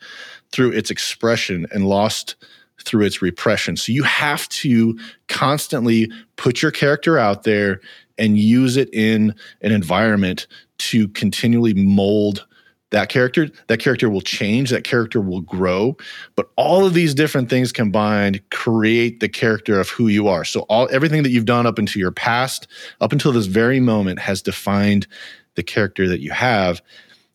[0.51, 2.35] through its expression and lost
[2.83, 3.77] through its repression.
[3.77, 7.79] So you have to constantly put your character out there
[8.17, 12.45] and use it in an environment to continually mold
[12.91, 15.95] that character that character will change that character will grow
[16.35, 20.61] but all of these different things combined create the character of who you are so
[20.61, 22.67] all everything that you've done up into your past
[22.99, 25.07] up until this very moment has defined
[25.55, 26.81] the character that you have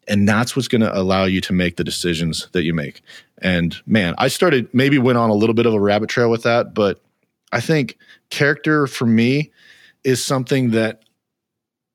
[0.09, 3.03] and that's what's going to allow you to make the decisions that you make.
[3.43, 6.43] And man i started maybe went on a little bit of a rabbit trail with
[6.45, 7.03] that but
[7.53, 7.99] i think
[8.31, 9.53] character for me
[10.05, 11.03] is something that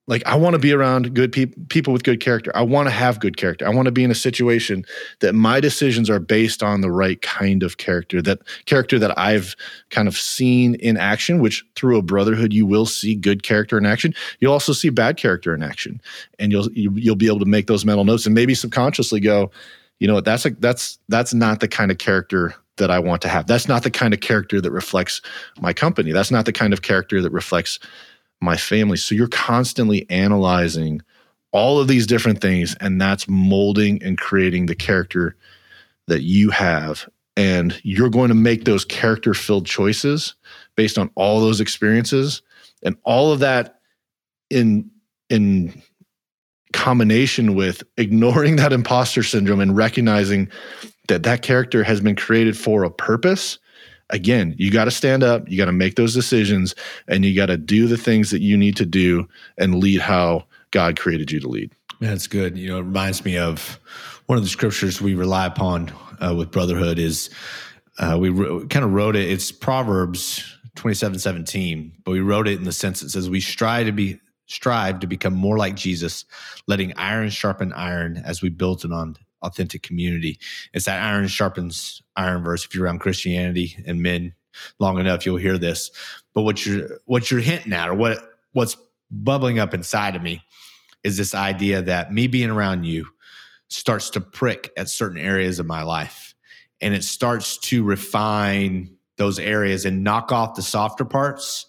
[0.08, 2.92] like i want to be around good people people with good character i want to
[2.92, 4.84] have good character i want to be in a situation
[5.20, 9.56] that my decisions are based on the right kind of character that character that i've
[9.90, 13.86] kind of seen in action which through a brotherhood you will see good character in
[13.86, 16.02] action you'll also see bad character in action
[16.40, 18.56] and you'll you, will you will be able to make those mental notes and maybe
[18.56, 19.52] subconsciously go
[20.00, 23.22] you know what that's a that's that's not the kind of character that I want
[23.22, 23.48] to have.
[23.48, 25.22] That's not the kind of character that reflects
[25.60, 26.12] my company.
[26.12, 27.80] That's not the kind of character that reflects
[28.42, 28.98] my family.
[28.98, 31.02] So you're constantly analyzing
[31.52, 35.36] all of these different things, and that's molding and creating the character
[36.08, 37.08] that you have.
[37.38, 40.36] And you're going to make those character filled choices
[40.76, 42.42] based on all those experiences
[42.84, 43.80] and all of that
[44.50, 44.90] in
[45.30, 45.82] in
[46.74, 50.50] combination with ignoring that imposter syndrome and recognizing
[51.08, 53.60] that that character has been created for a purpose
[54.12, 56.76] again, you got to stand up, you got to make those decisions,
[57.08, 60.46] and you got to do the things that you need to do and lead how
[60.72, 61.72] God created you to lead.
[62.00, 62.58] That's good.
[62.58, 63.80] You know, it reminds me of
[64.26, 67.30] one of the scriptures we rely upon uh, with brotherhood is
[68.00, 68.32] uh, we
[68.68, 69.30] kind of wrote it.
[69.30, 73.42] It's Proverbs twenty seven seventeen, but we wrote it in the sense that says we
[73.42, 76.26] strive to be strive to become more like Jesus,
[76.68, 80.40] letting iron sharpen iron as we build it on authentic community.
[80.74, 82.66] It's that iron sharpens iron verse.
[82.66, 84.34] If you're around Christianity and men
[84.80, 85.92] long enough, you'll hear this.
[86.34, 88.20] But what you're what you're hinting at, or what
[88.54, 88.78] what's
[89.10, 90.44] bubbling up inside of me,
[91.04, 93.08] is this idea that me being around you
[93.68, 96.36] starts to prick at certain areas of my life,
[96.82, 101.68] and it starts to refine those areas and knock off the softer parts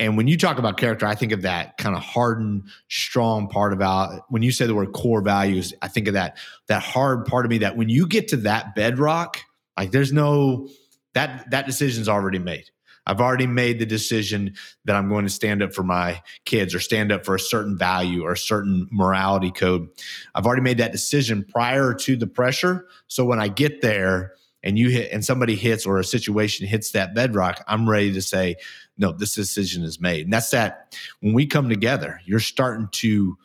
[0.00, 3.74] and when you talk about character, I think of that kind of hardened, strong part
[3.74, 7.44] about when you say the word core values, I think of that that hard part
[7.44, 9.38] of me that when you get to that bedrock,
[9.76, 10.68] like there's no
[11.12, 12.70] that that decision's already made.
[13.06, 14.54] I've already made the decision
[14.86, 17.76] that I'm going to stand up for my kids or stand up for a certain
[17.76, 19.88] value or a certain morality code.
[20.34, 22.86] I've already made that decision prior to the pressure.
[23.06, 24.32] So when I get there
[24.62, 28.22] and you hit and somebody hits or a situation hits that bedrock, I'm ready to
[28.22, 28.56] say,
[29.00, 30.26] no, this decision is made.
[30.26, 33.36] And that's that when we come together, you're starting to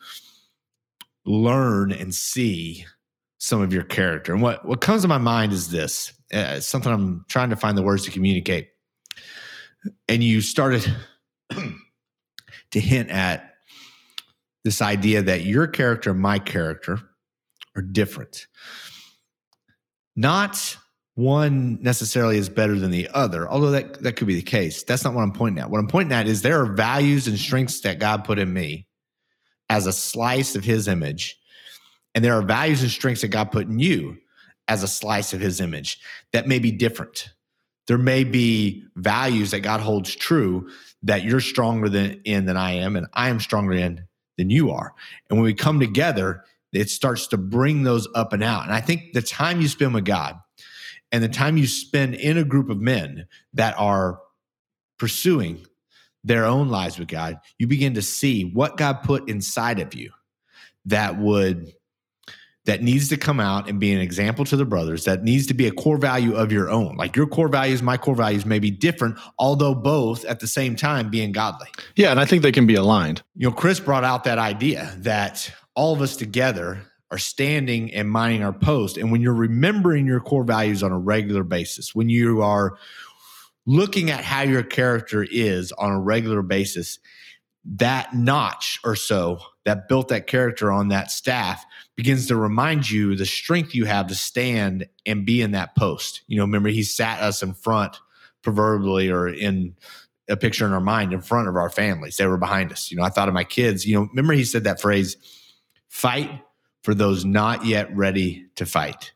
[1.24, 2.84] learn and see
[3.38, 4.34] some of your character.
[4.34, 7.76] And what what comes to my mind is this: uh, something I'm trying to find
[7.76, 8.68] the words to communicate.
[10.08, 10.94] And you started
[12.70, 13.54] to hint at
[14.62, 17.00] this idea that your character and my character
[17.76, 18.46] are different.
[20.16, 20.76] Not
[21.16, 24.82] one necessarily is better than the other, although that, that could be the case.
[24.82, 25.70] That's not what I'm pointing at.
[25.70, 28.86] What I'm pointing at is there are values and strengths that God put in me
[29.70, 31.38] as a slice of his image.
[32.14, 34.18] And there are values and strengths that God put in you
[34.68, 35.98] as a slice of his image
[36.32, 37.30] that may be different.
[37.86, 40.68] There may be values that God holds true
[41.02, 44.04] that you're stronger than in than I am, and I am stronger in
[44.36, 44.92] than you are.
[45.30, 48.64] And when we come together, it starts to bring those up and out.
[48.64, 50.38] And I think the time you spend with God,
[51.12, 54.20] and the time you spend in a group of men that are
[54.98, 55.64] pursuing
[56.24, 60.10] their own lives with God, you begin to see what God put inside of you
[60.86, 61.72] that would
[62.64, 65.54] that needs to come out and be an example to the brothers that needs to
[65.54, 66.96] be a core value of your own.
[66.96, 70.74] Like your core values my core values may be different although both at the same
[70.74, 71.68] time being godly.
[71.94, 73.22] Yeah and i think they can be aligned.
[73.36, 78.10] You know chris brought out that idea that all of us together are standing and
[78.10, 78.96] minding our post.
[78.96, 82.76] And when you're remembering your core values on a regular basis, when you are
[83.64, 86.98] looking at how your character is on a regular basis,
[87.64, 91.64] that notch or so that built that character on that staff
[91.96, 96.22] begins to remind you the strength you have to stand and be in that post.
[96.28, 97.98] You know, remember he sat us in front,
[98.42, 99.74] proverbially, or in
[100.28, 102.16] a picture in our mind in front of our families.
[102.16, 102.90] They were behind us.
[102.90, 103.86] You know, I thought of my kids.
[103.86, 105.16] You know, remember he said that phrase,
[105.88, 106.30] fight
[106.86, 109.12] for those not yet ready to fight.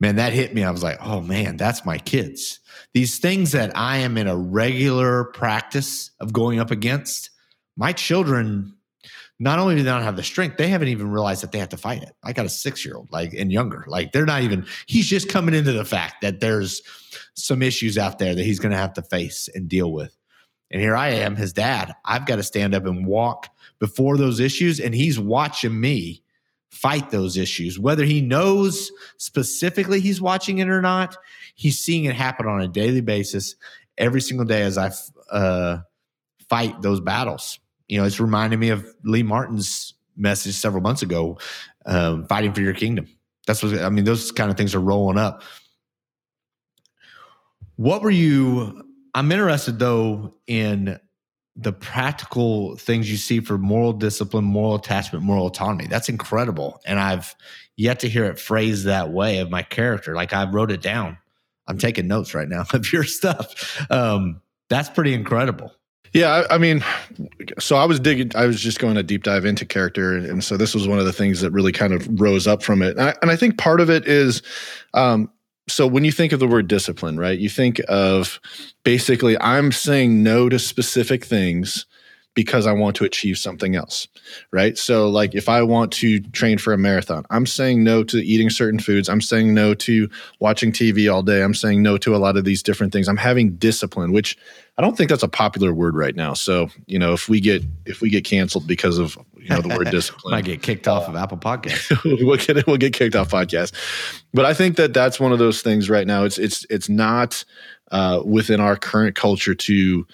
[0.00, 0.64] Man, that hit me.
[0.64, 2.60] I was like, oh man, that's my kids.
[2.92, 7.30] These things that I am in a regular practice of going up against,
[7.78, 8.74] my children
[9.38, 11.70] not only do they not have the strength, they haven't even realized that they have
[11.70, 12.14] to fight it.
[12.22, 13.86] I got a six year old, like and younger.
[13.86, 16.82] Like they're not even, he's just coming into the fact that there's
[17.32, 20.14] some issues out there that he's going to have to face and deal with.
[20.70, 21.94] And here I am, his dad.
[22.04, 24.80] I've got to stand up and walk before those issues.
[24.80, 26.24] And he's watching me
[26.70, 27.78] fight those issues.
[27.78, 31.16] Whether he knows specifically he's watching it or not,
[31.54, 33.56] he's seeing it happen on a daily basis
[33.96, 34.90] every single day as I
[35.30, 35.78] uh,
[36.48, 37.58] fight those battles.
[37.88, 41.38] You know, it's reminding me of Lee Martin's message several months ago,
[41.86, 43.08] um, fighting for your kingdom.
[43.46, 44.04] That's what I mean.
[44.04, 45.42] Those kind of things are rolling up.
[47.76, 48.84] What were you?
[49.14, 51.00] I'm interested though in
[51.60, 55.88] the practical things you see for moral discipline, moral attachment, moral autonomy.
[55.88, 56.80] That's incredible.
[56.86, 57.34] And I've
[57.76, 60.14] yet to hear it phrased that way of my character.
[60.14, 61.18] Like I wrote it down.
[61.66, 63.90] I'm taking notes right now of your stuff.
[63.90, 65.72] Um, that's pretty incredible.
[66.14, 66.82] Yeah, I, I, mean,
[67.58, 68.30] so I was digging.
[68.34, 70.98] I was just going a deep dive into character, and, and, so this was one
[70.98, 72.96] of the things that really kind of rose up from it.
[72.96, 74.40] And I, and I think part of it is,
[74.94, 75.30] um,
[75.68, 78.40] so when you think of the word discipline, right, you think of
[78.84, 81.86] basically I'm saying no to specific things
[82.34, 84.06] because I want to achieve something else,
[84.52, 84.78] right?
[84.78, 88.48] So, like if I want to train for a marathon, I'm saying no to eating
[88.50, 89.08] certain foods.
[89.08, 91.42] I'm saying no to watching TV all day.
[91.42, 93.08] I'm saying no to a lot of these different things.
[93.08, 94.38] I'm having discipline, which
[94.78, 96.34] I don't think that's a popular word right now.
[96.34, 99.76] So, you know, if we get if we get canceled because of you know the
[99.76, 102.04] word discipline, might get kicked off of Apple Podcast.
[102.24, 103.72] we'll get we'll get kicked off podcast.
[104.32, 106.22] But I think that that's one of those things right now.
[106.22, 107.44] It's it's it's not
[107.90, 110.06] uh, within our current culture to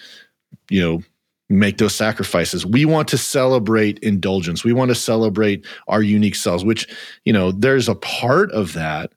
[0.71, 1.03] you know
[1.59, 2.67] make those sacrifices.
[2.67, 4.65] We want to celebrate indulgence.
[4.65, 6.87] We want to celebrate our unique selves, which,
[7.25, 9.13] you know, there's a part of that,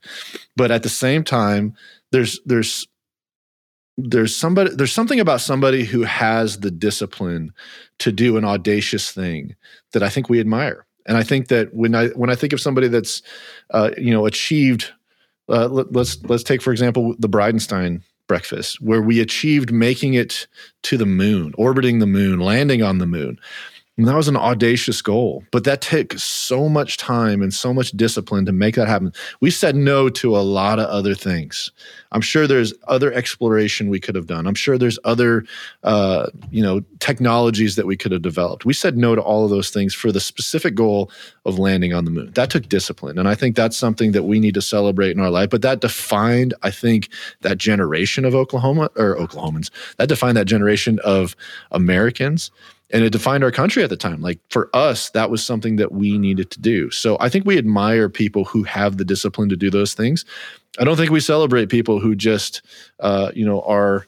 [0.56, 1.76] but at the same time,
[2.12, 2.88] there's there's
[3.98, 7.52] there's somebody there's something about somebody who has the discipline
[8.00, 9.56] to do an audacious thing
[9.94, 10.86] that I think we admire.
[11.08, 13.22] And I think that when I when I think of somebody that's
[13.72, 14.92] uh, you know achieved
[15.50, 20.48] uh, let, let's let's take for example the Bridenstine breakfast, where we achieved making it
[20.84, 23.40] to the moon, orbiting the moon, landing on the moon.
[23.98, 27.92] And that was an audacious goal, but that took so much time and so much
[27.92, 29.12] discipline to make that happen.
[29.42, 31.72] We said no to a lot of other things.
[32.12, 34.46] I'm sure there's other exploration we could have done.
[34.46, 35.46] I'm sure there's other,
[35.84, 38.66] uh, you know, technologies that we could have developed.
[38.66, 41.10] We said no to all of those things for the specific goal
[41.46, 42.32] of landing on the moon.
[42.34, 45.32] That took discipline, and I think that's something that we need to celebrate in our
[45.32, 45.50] life.
[45.50, 47.10] But that defined, I think,
[47.42, 49.72] that generation of Oklahoma or Oklahomans.
[49.98, 51.36] That defined that generation of
[51.72, 52.52] Americans
[52.90, 54.22] and it defined our country at the time.
[54.22, 56.90] Like for us, that was something that we needed to do.
[56.92, 60.26] So I think we admire people who have the discipline to do those things.
[60.80, 62.62] I don't think we celebrate people who just,
[63.00, 64.08] uh, you know, are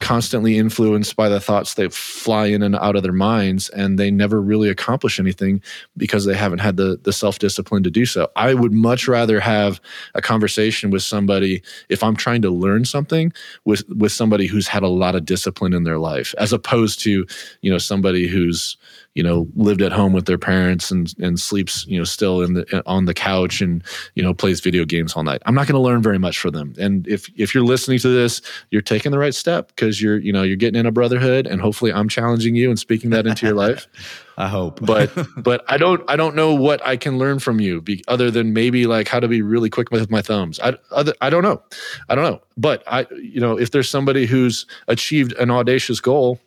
[0.00, 4.10] constantly influenced by the thoughts that fly in and out of their minds and they
[4.10, 5.62] never really accomplish anything
[5.96, 8.28] because they haven't had the the self-discipline to do so.
[8.34, 9.80] I would much rather have
[10.14, 13.32] a conversation with somebody if I'm trying to learn something
[13.66, 17.26] with with somebody who's had a lot of discipline in their life as opposed to,
[17.60, 18.78] you know, somebody who's
[19.14, 22.54] you know lived at home with their parents and and sleeps you know still in
[22.54, 23.82] the on the couch and
[24.14, 25.42] you know plays video games all night.
[25.46, 26.74] I'm not going to learn very much for them.
[26.78, 28.40] And if if you're listening to this
[28.70, 31.60] you're taking the right step because you're you know you're getting in a brotherhood and
[31.60, 33.86] hopefully i'm challenging you and speaking that into your life.
[34.38, 34.80] I hope.
[34.90, 38.30] But but i don't i don't know what i can learn from you be, other
[38.30, 40.58] than maybe like how to be really quick with my thumbs.
[40.60, 41.62] I other, i don't know.
[42.08, 42.40] I don't know.
[42.56, 46.38] But i you know if there's somebody who's achieved an audacious goal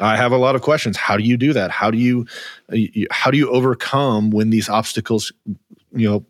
[0.00, 0.96] I have a lot of questions.
[0.96, 1.70] How do you do that?
[1.70, 2.26] How do you
[3.10, 5.32] how do you overcome when these obstacles
[5.94, 6.24] you know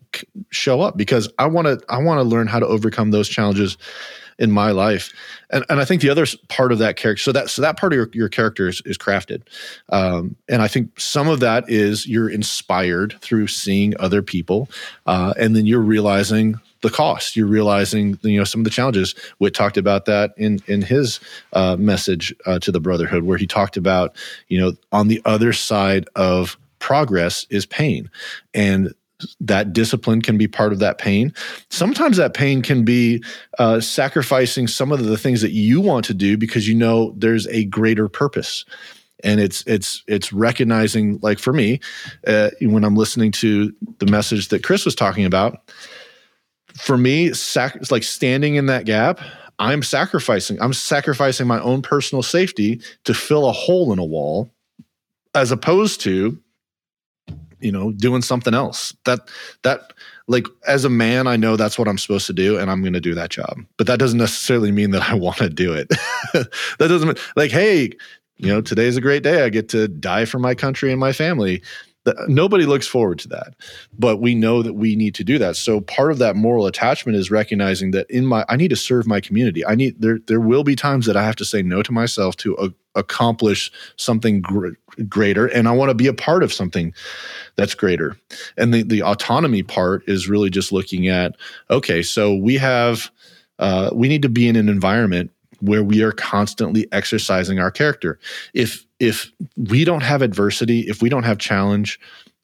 [0.49, 3.77] show up because I want to I want to learn how to overcome those challenges
[4.39, 5.11] in my life.
[5.49, 7.93] And and I think the other part of that character so that so that part
[7.93, 9.41] of your, your character is, is crafted.
[9.89, 14.69] Um, and I think some of that is you're inspired through seeing other people
[15.05, 16.55] uh, and then you're realizing
[16.87, 17.35] the cost.
[17.35, 19.13] You're realizing, you know, some of the challenges.
[19.39, 21.19] Whit talked about that in in his
[21.53, 24.15] uh, message uh, to the brotherhood, where he talked about,
[24.47, 28.09] you know, on the other side of progress is pain,
[28.53, 28.93] and
[29.39, 31.33] that discipline can be part of that pain.
[31.69, 33.23] Sometimes that pain can be
[33.57, 37.47] uh, sacrificing some of the things that you want to do because you know there's
[37.47, 38.63] a greater purpose
[39.23, 41.79] and it's it's it's recognizing like for me
[42.27, 45.71] uh, when i'm listening to the message that chris was talking about
[46.77, 49.19] for me, sac- like standing in that gap,
[49.59, 50.61] I'm sacrificing.
[50.61, 54.51] I'm sacrificing my own personal safety to fill a hole in a wall,
[55.33, 56.39] as opposed to,
[57.59, 58.95] you know, doing something else.
[59.05, 59.29] That
[59.63, 59.93] that
[60.27, 62.93] like as a man, I know that's what I'm supposed to do, and I'm going
[62.93, 63.57] to do that job.
[63.77, 65.89] But that doesn't necessarily mean that I want to do it.
[66.33, 66.49] that
[66.79, 67.91] doesn't mean like, hey,
[68.37, 69.43] you know, today's a great day.
[69.43, 71.63] I get to die for my country and my family
[72.27, 73.53] nobody looks forward to that
[73.97, 75.55] but we know that we need to do that.
[75.55, 79.07] So part of that moral attachment is recognizing that in my i need to serve
[79.07, 79.65] my community.
[79.65, 82.35] I need there there will be times that i have to say no to myself
[82.37, 84.69] to uh, accomplish something gr-
[85.07, 86.93] greater and i want to be a part of something
[87.55, 88.17] that's greater.
[88.57, 91.35] And the the autonomy part is really just looking at
[91.69, 93.11] okay so we have
[93.59, 95.31] uh, we need to be in an environment
[95.61, 98.19] where we are constantly exercising our character.
[98.53, 101.99] If if we don't have adversity, if we don't have challenge,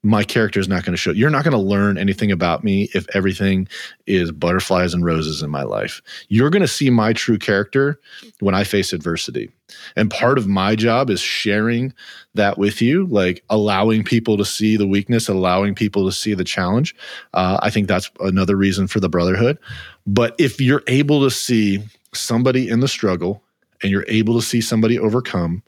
[0.06, 1.12] my character is not going to show.
[1.12, 3.70] You're not going to learn anything about me if everything
[4.06, 6.02] is butterflies and roses in my life.
[6.28, 8.00] You're going to see my true character
[8.42, 9.50] when I face adversity.
[9.96, 11.94] And part of my job is sharing
[12.34, 16.44] that with you, like allowing people to see the weakness, allowing people to see the
[16.44, 16.94] challenge.
[17.34, 19.58] Uh, I think that's another reason for the brotherhood.
[20.06, 21.82] But if you're able to see
[22.14, 23.42] somebody in the struggle
[23.82, 25.64] and you're able to see somebody overcome,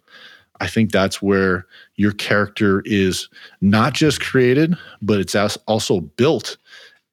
[0.61, 3.29] I think that's where your character is
[3.61, 5.35] not just created, but it's
[5.67, 6.57] also built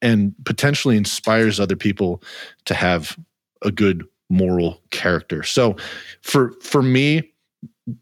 [0.01, 2.22] and potentially inspires other people
[2.66, 3.18] to have
[3.62, 5.43] a good moral character.
[5.43, 5.76] So
[6.22, 7.32] for for me,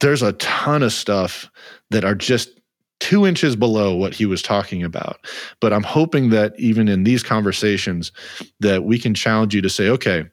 [0.00, 1.50] there's a ton of stuff
[1.90, 2.59] that are just
[3.00, 5.26] two inches below what he was talking about.
[5.58, 8.12] But I'm hoping that even in these conversations
[8.60, 10.26] that we can challenge you to say, okay,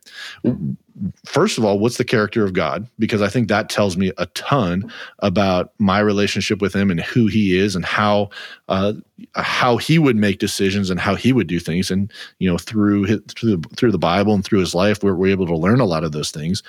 [1.26, 2.88] first of all, what's the character of God?
[2.99, 7.28] Because I think that tells me a ton about my relationship with Him and who
[7.28, 8.30] He is and how
[8.68, 8.93] uh,
[9.36, 11.89] how He would make decisions and how He would do things.
[11.89, 15.15] And you know, through his, through the, through the Bible and through His life, we're,
[15.15, 16.63] we're able to learn a lot of those things.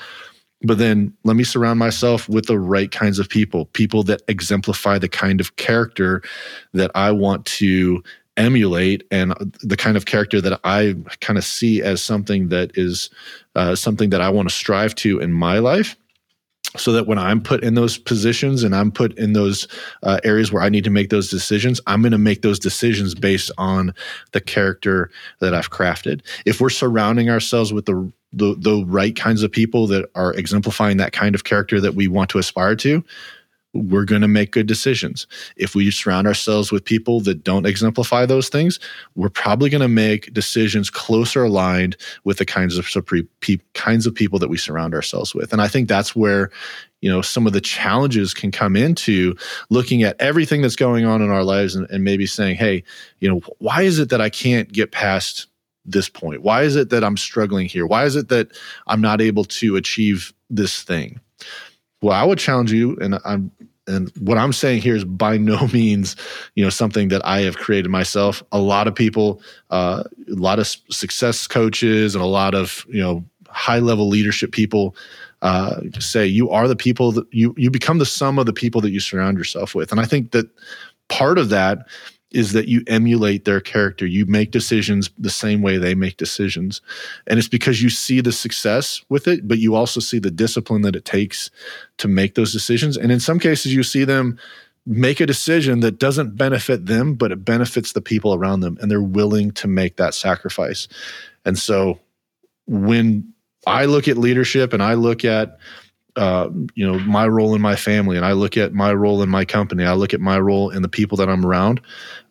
[0.63, 4.99] But then let me surround myself with the right kinds of people, people that exemplify
[4.99, 6.23] the kind of character
[6.73, 8.03] that I want to
[8.37, 13.11] emulate and the kind of character that I kind of see as something that is
[13.57, 15.97] uh, something that I want to strive to in my life.
[16.77, 19.67] So that when I'm put in those positions and I'm put in those
[20.03, 23.15] uh, areas where I need to make those decisions, I'm going to make those decisions
[23.15, 23.95] based on
[24.33, 26.21] the character that I've crafted.
[26.45, 30.99] If we're surrounding ourselves with the the, the right kinds of people that are exemplifying
[30.99, 33.03] that kind of character that we want to aspire to,
[33.75, 35.27] we're going to make good decisions.
[35.57, 38.81] If we surround ourselves with people that don't exemplify those things,
[39.15, 42.89] we're probably going to make decisions closer aligned with the kinds of
[43.75, 45.53] kinds of people that we surround ourselves with.
[45.53, 46.51] And I think that's where
[47.01, 49.37] you know some of the challenges can come into
[49.71, 52.83] looking at everything that's going on in our lives and, and maybe saying, hey,
[53.21, 55.47] you know, why is it that I can't get past
[55.91, 56.43] this point?
[56.43, 57.87] Why is it that I'm struggling here?
[57.87, 58.49] Why is it that
[58.87, 61.21] I'm not able to achieve this thing?
[62.01, 63.51] Well, I would challenge you, and I'm
[63.89, 66.15] and what I'm saying here is by no means,
[66.55, 68.43] you know, something that I have created myself.
[68.53, 73.01] A lot of people, uh, a lot of success coaches, and a lot of you
[73.01, 74.95] know high level leadership people
[75.41, 78.81] uh, say you are the people that you you become the sum of the people
[78.81, 79.91] that you surround yourself with.
[79.91, 80.47] And I think that
[81.09, 81.87] part of that
[82.31, 84.05] is that you emulate their character.
[84.05, 86.83] You make decisions the same way they make decisions.
[87.27, 90.83] And it's because you see the success with it, but you also see the discipline
[90.83, 91.51] that it takes
[91.99, 92.97] to make those decisions.
[92.97, 94.39] And in some cases, you see them
[94.85, 98.79] make a decision that doesn't benefit them, but it benefits the people around them.
[98.81, 100.87] And they're willing to make that sacrifice.
[101.45, 101.99] And so
[102.67, 103.33] when
[103.67, 105.59] I look at leadership and I look at
[106.19, 109.29] uh, you know my role in my family and i look at my role in
[109.29, 111.81] my company i look at my role in the people that i'm around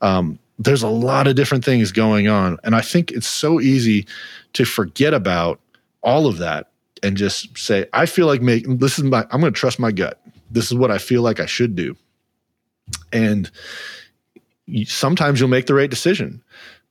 [0.01, 4.05] um, there's a lot of different things going on and i think it's so easy
[4.53, 5.59] to forget about
[6.03, 6.69] all of that
[7.01, 9.91] and just say i feel like make this is my i'm going to trust my
[9.91, 10.19] gut.
[10.51, 11.95] This is what i feel like i should do.
[13.11, 13.49] And
[14.85, 16.41] sometimes you'll make the right decision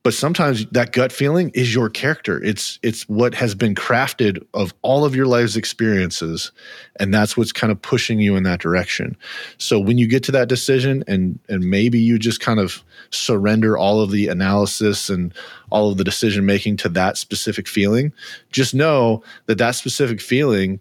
[0.07, 2.41] but sometimes that gut feeling is your character.
[2.41, 6.53] It's it's what has been crafted of all of your life's experiences
[6.97, 9.17] and that's what's kind of pushing you in that direction.
[9.57, 13.77] So when you get to that decision and and maybe you just kind of surrender
[13.77, 15.33] all of the analysis and
[15.71, 18.13] all of the decision making to that specific feeling
[18.49, 20.79] just know that that specific feeling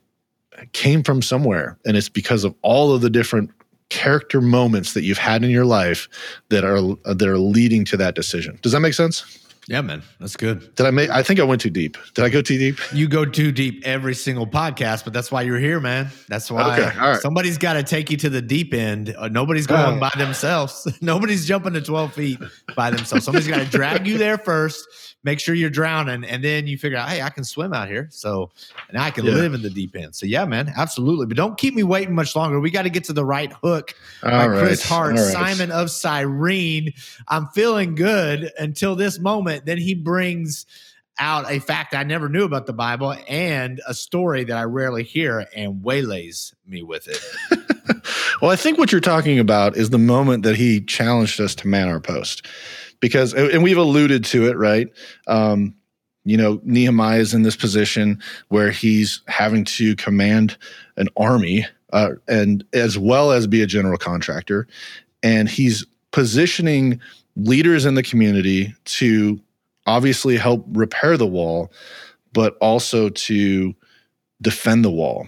[0.72, 3.50] came from somewhere and it's because of all of the different
[3.90, 6.08] character moments that you've had in your life
[6.48, 8.58] that are that are leading to that decision.
[8.62, 9.45] Does that make sense?
[9.68, 10.74] Yeah, man, that's good.
[10.76, 11.10] Did I make?
[11.10, 11.96] I think I went too deep.
[12.14, 12.78] Did I go too deep?
[12.92, 16.08] You go too deep every single podcast, but that's why you're here, man.
[16.28, 17.20] That's why okay, all right.
[17.20, 19.14] somebody's got to take you to the deep end.
[19.18, 20.00] Uh, nobody's going oh.
[20.00, 20.86] by themselves.
[21.00, 22.38] nobody's jumping to 12 feet
[22.76, 23.24] by themselves.
[23.24, 24.86] Somebody's got to drag you there first
[25.26, 28.06] make sure you're drowning, and then you figure out, hey, I can swim out here,
[28.12, 28.52] so
[28.88, 29.32] and I can yeah.
[29.32, 30.14] live in the deep end.
[30.14, 31.26] So yeah, man, absolutely.
[31.26, 32.60] But don't keep me waiting much longer.
[32.60, 34.60] We got to get to the right hook All by right.
[34.60, 35.32] Chris Hart, right.
[35.32, 36.94] Simon of Cyrene.
[37.26, 39.55] I'm feeling good until this moment.
[39.64, 40.66] Then he brings
[41.18, 45.02] out a fact I never knew about the Bible and a story that I rarely
[45.02, 47.20] hear and waylays me with it.
[48.42, 51.68] well, I think what you're talking about is the moment that he challenged us to
[51.68, 52.46] man our post
[53.00, 54.88] because and we've alluded to it, right?
[55.26, 55.74] Um,
[56.24, 60.58] you know, Nehemiah is in this position where he's having to command
[60.96, 64.66] an army uh, and as well as be a general contractor,
[65.22, 67.00] and he's positioning
[67.36, 69.40] leaders in the community to
[69.86, 71.72] obviously help repair the wall,
[72.32, 73.74] but also to
[74.42, 75.26] defend the wall.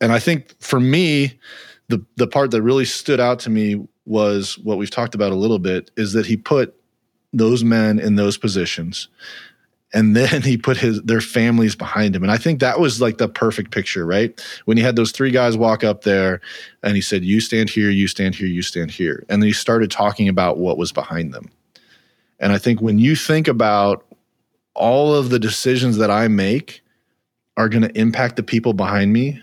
[0.00, 1.38] And I think for me,
[1.88, 5.36] the the part that really stood out to me was what we've talked about a
[5.36, 6.74] little bit is that he put
[7.32, 9.08] those men in those positions
[9.92, 12.22] and then he put his their families behind him.
[12.22, 14.40] And i think that was like the perfect picture right?
[14.64, 16.40] When he had those three guys walk up there
[16.82, 19.24] and he said you stand here you stand here you stand here.
[19.28, 21.50] And then he started talking about what was behind them
[22.40, 24.04] and i think when you think about
[24.74, 26.82] all of the decisions that i make
[27.56, 29.40] are going to impact the people behind me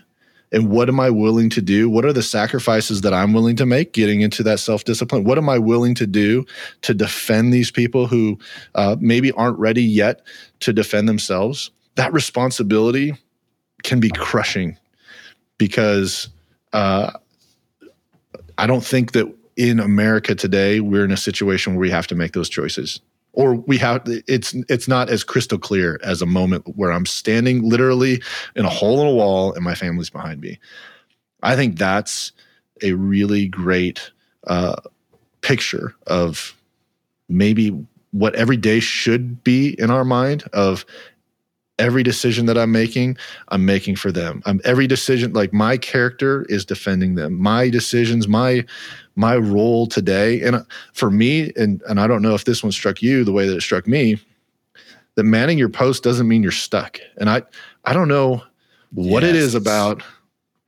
[0.52, 1.90] and what am I willing to do?
[1.90, 5.24] What are the sacrifices that I'm willing to make getting into that self discipline?
[5.24, 6.46] What am I willing to do
[6.82, 8.38] to defend these people who
[8.74, 10.22] uh, maybe aren't ready yet
[10.60, 11.70] to defend themselves?
[11.96, 13.14] That responsibility
[13.82, 14.78] can be crushing
[15.58, 16.28] because
[16.72, 17.12] uh,
[18.58, 19.26] I don't think that
[19.56, 23.00] in America today we're in a situation where we have to make those choices
[23.36, 27.68] or we have it's it's not as crystal clear as a moment where I'm standing
[27.68, 28.20] literally
[28.56, 30.58] in a hole in a wall and my family's behind me.
[31.42, 32.32] I think that's
[32.82, 34.10] a really great
[34.46, 34.76] uh,
[35.42, 36.54] picture of
[37.28, 37.68] maybe
[38.12, 40.86] what every day should be in our mind of
[41.78, 43.16] every decision that I'm making,
[43.48, 44.42] I'm making for them.
[44.46, 47.40] I'm every decision like my character is defending them.
[47.40, 48.64] My decisions, my
[49.14, 50.62] my role today and uh,
[50.92, 53.56] for me and and I don't know if this one struck you the way that
[53.56, 54.18] it struck me
[55.14, 56.98] that manning your post doesn't mean you're stuck.
[57.16, 57.42] And I
[57.84, 58.42] I don't know
[58.92, 59.30] what yes.
[59.30, 60.02] it is about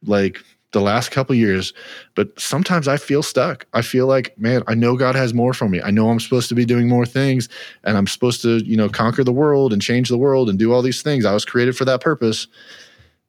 [0.05, 0.43] like
[0.73, 1.73] the last couple years,
[2.15, 3.67] but sometimes I feel stuck.
[3.73, 5.81] I feel like, man, I know God has more for me.
[5.81, 7.49] I know I'm supposed to be doing more things
[7.85, 10.73] and I'm supposed to, you know, conquer the world and change the world and do
[10.73, 11.25] all these things.
[11.25, 12.47] I was created for that purpose.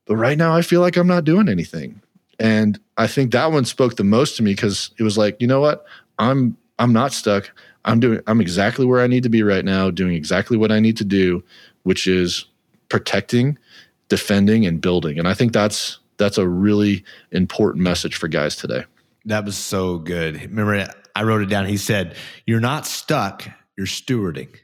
[0.06, 2.02] But right now I feel like I'm not doing anything.
[2.40, 5.48] And I think that one spoke the most to me because it was like, you
[5.48, 5.86] know what?
[6.18, 7.52] I'm I'm not stuck.
[7.86, 10.80] I'm doing I'm exactly where I need to be right now, doing exactly what I
[10.80, 11.44] need to do,
[11.84, 12.46] which is
[12.90, 13.58] protecting,
[14.10, 15.20] defending, and building.
[15.20, 18.86] And I think that's that's a really important message for guys today.
[19.26, 20.40] That was so good.
[20.42, 21.66] Remember, I wrote it down.
[21.66, 22.16] He said,
[22.46, 24.56] You're not stuck, you're stewarding.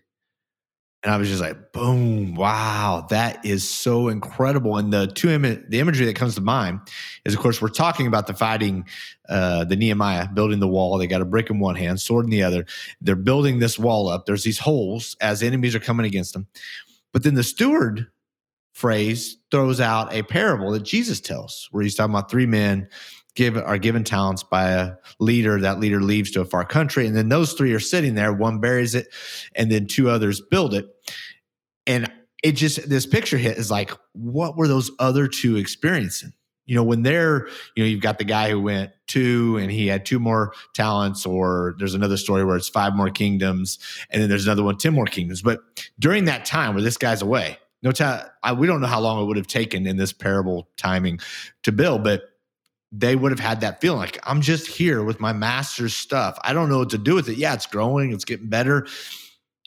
[1.06, 4.78] And I was just like, boom, wow, that is so incredible.
[4.78, 6.80] And the two Im- the imagery that comes to mind
[7.26, 8.86] is, of course, we're talking about the fighting,
[9.30, 10.98] uh, the Nehemiah building the wall.
[10.98, 12.66] They got a brick in one hand, sword in the other.
[13.02, 14.26] They're building this wall up.
[14.26, 16.48] There's these holes as enemies are coming against them.
[17.14, 18.08] But then the steward
[18.76, 22.88] phrase throws out a parable that Jesus tells, where he's talking about three men
[23.34, 25.60] give are given talents by a leader.
[25.60, 28.34] That leader leaves to a far country, and then those three are sitting there.
[28.34, 29.08] One buries it,
[29.56, 30.88] and then two others build it.
[31.88, 32.12] And
[32.44, 36.34] it just this picture hit is like, what were those other two experiencing?
[36.66, 39.88] You know, when they're, you know, you've got the guy who went two and he
[39.88, 44.30] had two more talents, or there's another story where it's five more kingdoms, and then
[44.30, 45.42] there's another one, 10 more kingdoms.
[45.42, 45.62] But
[45.98, 48.26] during that time where this guy's away, no time,
[48.58, 51.20] we don't know how long it would have taken in this parable timing
[51.62, 52.24] to build, but
[52.92, 56.38] they would have had that feeling like I'm just here with my master's stuff.
[56.44, 57.38] I don't know what to do with it.
[57.38, 58.88] Yeah, it's growing, it's getting better,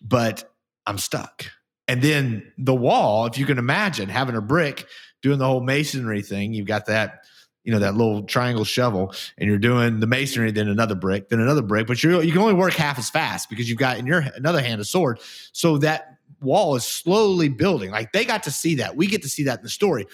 [0.02, 0.52] but
[0.84, 1.46] I'm stuck.
[1.86, 4.86] And then the wall, if you can imagine having a brick
[5.22, 7.24] doing the whole masonry thing, you've got that,
[7.62, 11.38] you know, that little triangle shovel, and you're doing the masonry, then another brick, then
[11.38, 14.06] another brick, but you you can only work half as fast because you've got in
[14.06, 15.20] your another hand a sword.
[15.52, 17.91] So that wall is slowly building.
[17.91, 18.97] Like they got to see that.
[18.97, 20.07] We get to see that in the story,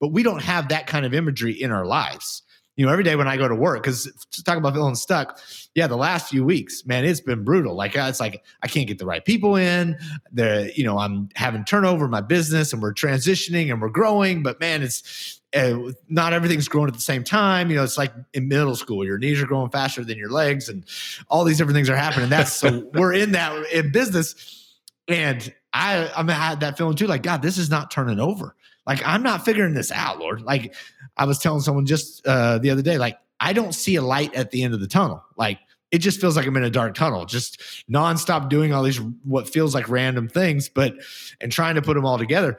[0.00, 2.42] but we don't have that kind of imagery in our lives
[2.76, 5.38] you know, every day when I go to work, because to talk about feeling stuck,
[5.74, 7.74] yeah, the last few weeks, man, it's been brutal.
[7.74, 9.98] Like it's like I can't get the right people in.
[10.32, 14.42] The you know I'm having turnover in my business, and we're transitioning and we're growing,
[14.42, 17.68] but man, it's uh, not everything's growing at the same time.
[17.68, 20.70] You know, it's like in middle school, your knees are growing faster than your legs,
[20.70, 20.84] and
[21.28, 22.30] all these different things are happening.
[22.30, 24.72] That's so we're in that in business,
[25.08, 27.06] and I I'm had that feeling too.
[27.06, 28.54] Like God, this is not turning over.
[28.86, 30.42] Like I'm not figuring this out, Lord.
[30.42, 30.74] Like
[31.16, 34.34] I was telling someone just uh, the other day, like I don't see a light
[34.34, 35.22] at the end of the tunnel.
[35.36, 35.58] Like
[35.90, 37.60] it just feels like I'm in a dark tunnel, just
[37.90, 40.94] nonstop doing all these what feels like random things, but
[41.40, 42.58] and trying to put them all together.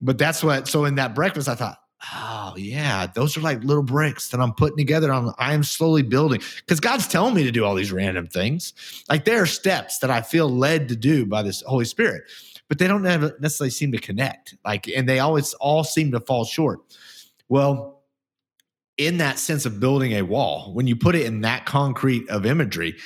[0.00, 0.68] But that's what.
[0.68, 1.78] So in that breakfast, I thought,
[2.12, 5.12] oh yeah, those are like little bricks that I'm putting together.
[5.12, 8.72] I'm I am slowly building because God's telling me to do all these random things.
[9.08, 12.24] Like there are steps that I feel led to do by this Holy Spirit
[12.68, 14.56] but they don't necessarily seem to connect.
[14.64, 16.80] Like, and they always all seem to fall short.
[17.48, 18.02] Well,
[18.96, 22.46] in that sense of building a wall, when you put it in that concrete of
[22.46, 22.96] imagery,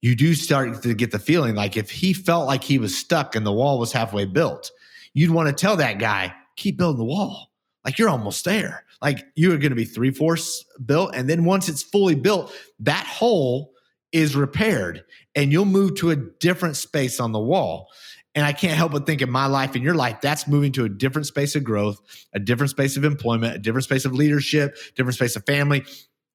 [0.00, 3.34] you do start to get the feeling like if he felt like he was stuck
[3.34, 4.70] and the wall was halfway built,
[5.14, 7.45] you'd want to tell that guy, keep building the wall.
[7.86, 8.84] Like you're almost there.
[9.00, 11.14] Like you are going to be three fourths built.
[11.14, 13.72] And then once it's fully built, that hole
[14.10, 15.04] is repaired
[15.36, 17.88] and you'll move to a different space on the wall.
[18.34, 20.84] And I can't help but think in my life and your life, that's moving to
[20.84, 22.00] a different space of growth,
[22.34, 25.84] a different space of employment, a different space of leadership, different space of family.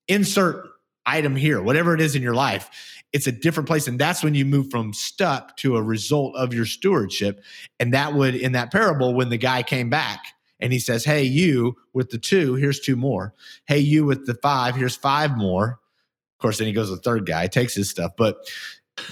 [0.08, 0.68] Insert
[1.06, 2.70] item here, whatever it is in your life,
[3.12, 3.88] it's a different place.
[3.88, 7.44] And that's when you move from stuck to a result of your stewardship.
[7.80, 10.22] And that would, in that parable, when the guy came back
[10.62, 13.34] and he says, Hey, you with the two, here's two more.
[13.66, 15.80] Hey, you with the five, here's five more.
[16.38, 18.14] Of course, then he goes to the third guy, takes his stuff.
[18.18, 18.50] But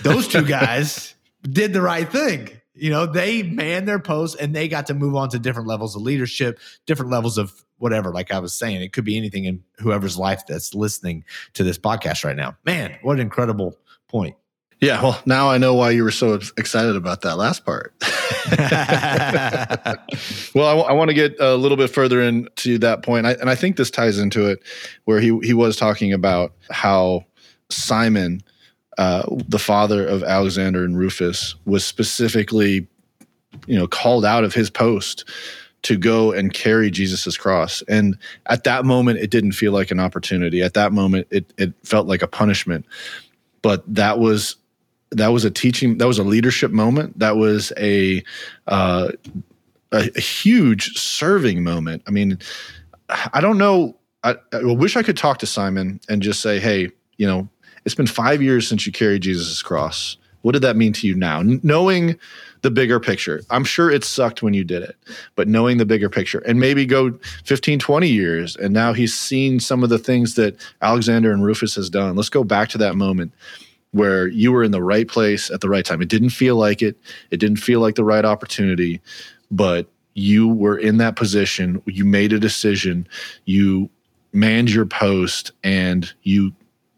[0.01, 4.67] those two guys did the right thing you know, they manned their posts and they
[4.67, 8.11] got to move on to different levels of leadership, different levels of whatever.
[8.11, 11.77] Like I was saying, it could be anything in whoever's life that's listening to this
[11.77, 12.57] podcast right now.
[12.65, 13.77] Man, what an incredible
[14.07, 14.35] point.
[14.81, 17.93] Yeah, well, now I know why you were so excited about that last part.
[20.55, 23.33] well, I, w- I want to get a little bit further into that point, I,
[23.33, 24.59] and I think this ties into it,
[25.03, 27.25] where he he was talking about how
[27.69, 28.41] Simon
[28.99, 32.85] uh, the father of Alexander and Rufus, was specifically,
[33.65, 35.23] you know, called out of his post
[35.83, 37.81] to go and carry Jesus's cross.
[37.87, 38.17] And
[38.47, 40.61] at that moment, it didn't feel like an opportunity.
[40.61, 42.85] At that moment, it it felt like a punishment.
[43.61, 44.57] But that was
[45.11, 45.97] that was a teaching.
[45.97, 47.17] That was a leadership moment.
[47.19, 48.23] That was a
[48.67, 49.11] uh,
[49.91, 52.03] a, a huge serving moment.
[52.07, 52.37] I mean,
[53.33, 53.95] I don't know.
[54.23, 57.47] I, I wish I could talk to Simon and just say, hey, you know,
[57.85, 60.17] it's been five years since you carried Jesus' cross.
[60.41, 61.39] What did that mean to you now?
[61.39, 62.17] N- knowing
[62.61, 63.41] the bigger picture.
[63.49, 64.95] I'm sure it sucked when you did it,
[65.35, 69.61] but knowing the bigger picture and maybe go 15, 20 years and now he's seen
[69.61, 72.17] some of the things that Alexander and Rufus has done.
[72.17, 73.33] Let's go back to that moment
[73.91, 76.01] where you were in the right place at the right time.
[76.01, 76.97] It didn't feel like it.
[77.31, 79.01] It didn't feel like the right opportunity,
[79.49, 81.81] but you were in that position.
[81.85, 83.07] You made a decision.
[83.45, 83.89] You
[84.33, 86.53] manned your post and you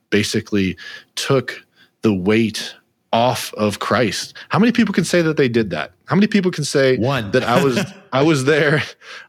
[0.10, 0.78] basically
[1.16, 1.66] took
[2.02, 2.76] the weight
[3.14, 4.34] off of Christ.
[4.50, 5.94] How many people can say that they did that?
[6.06, 7.32] How many people can say One.
[7.32, 7.80] that I was
[8.14, 8.82] I was there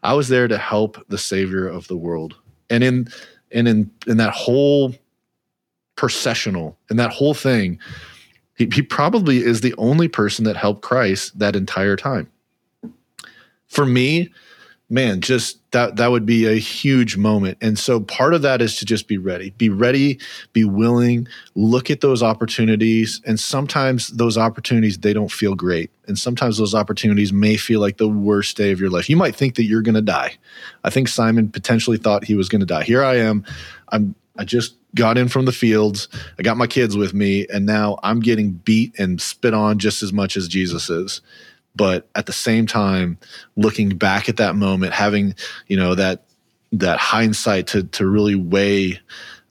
[0.02, 2.36] I was there to help the savior of the world.
[2.70, 3.08] And in
[3.50, 4.94] and in in that whole
[5.96, 7.78] processional and that whole thing
[8.56, 12.30] he, he probably is the only person that helped Christ that entire time.
[13.66, 14.30] For me,
[14.90, 17.56] man, just that that would be a huge moment.
[17.62, 19.50] And so part of that is to just be ready.
[19.56, 20.20] Be ready,
[20.52, 25.90] be willing, look at those opportunities and sometimes those opportunities they don't feel great.
[26.06, 29.08] And sometimes those opportunities may feel like the worst day of your life.
[29.08, 30.36] You might think that you're going to die.
[30.84, 32.84] I think Simon potentially thought he was going to die.
[32.84, 33.46] Here I am.
[33.88, 36.08] I'm I just got in from the fields.
[36.38, 40.02] I got my kids with me and now I'm getting beat and spit on just
[40.02, 41.20] as much as Jesus is
[41.74, 43.18] but at the same time
[43.56, 45.34] looking back at that moment having
[45.68, 46.24] you know that
[46.72, 48.98] that hindsight to to really weigh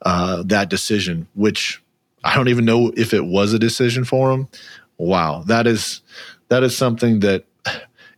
[0.02, 1.82] uh, that decision which
[2.24, 4.48] i don't even know if it was a decision for him
[4.98, 6.00] wow that is
[6.48, 7.44] that is something that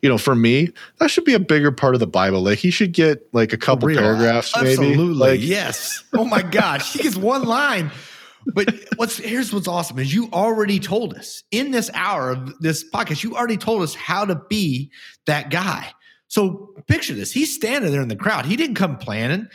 [0.05, 2.71] you know for me that should be a bigger part of the bible like he
[2.71, 7.17] should get like a couple paragraphs maybe absolutely like yes oh my gosh he gets
[7.17, 7.91] one line
[8.47, 12.85] but what's here's what's awesome is you already told us in this hour of this
[12.91, 14.91] podcast, you already told us how to be
[15.27, 15.91] that guy.
[16.29, 17.33] So picture this.
[17.33, 18.47] He's standing there in the crowd.
[18.47, 19.49] He didn't come planning.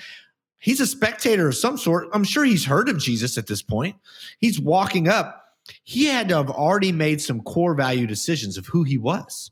[0.60, 2.08] He's a spectator of some sort.
[2.14, 3.96] I'm sure he's heard of Jesus at this point.
[4.40, 5.46] He's walking up.
[5.84, 9.52] He had to have already made some core value decisions of who he was.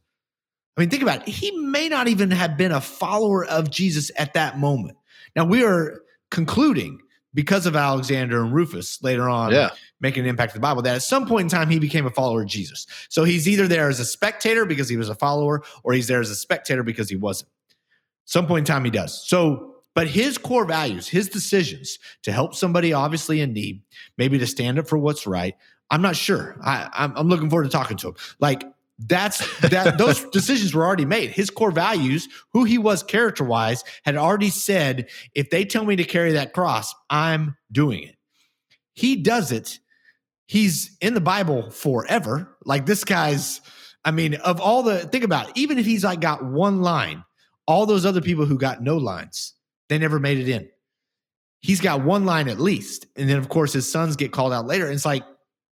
[0.78, 1.32] I mean, think about it.
[1.32, 4.98] He may not even have been a follower of Jesus at that moment.
[5.36, 7.00] Now, we are concluding
[7.34, 9.70] because of Alexander and Rufus later on yeah.
[10.00, 12.10] making an impact in the Bible, that at some point in time he became a
[12.10, 12.88] follower of Jesus.
[13.10, 16.20] So he's either there as a spectator because he was a follower, or he's there
[16.20, 17.50] as a spectator because he wasn't.
[18.26, 19.28] Some point in time he does.
[19.28, 23.82] So, but his core values, his decisions to help somebody obviously in need,
[24.18, 25.56] maybe to stand up for what's right.
[25.90, 26.58] I'm not sure.
[26.64, 28.16] I, I'm, I'm looking forward to talking to him.
[28.40, 28.64] Like
[29.00, 31.30] that's that those decisions were already made.
[31.30, 35.96] His core values, who he was character wise, had already said, if they tell me
[35.96, 38.16] to carry that cross, I'm doing it.
[38.94, 39.80] He does it.
[40.48, 42.58] He's in the Bible forever.
[42.66, 43.62] Like this guy's,
[44.04, 47.24] I mean, of all the think about it, even if he's like got one line,
[47.68, 49.54] all those other people who got no lines,
[49.90, 50.68] they never made it in.
[51.60, 53.08] He's got one line at least.
[53.16, 54.86] And then of course his sons get called out later.
[54.86, 55.24] And it's like,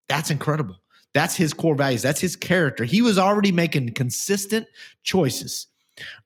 [0.10, 0.83] that's incredible.
[1.14, 2.02] That's his core values.
[2.02, 2.84] That's his character.
[2.84, 4.68] He was already making consistent
[5.04, 5.68] choices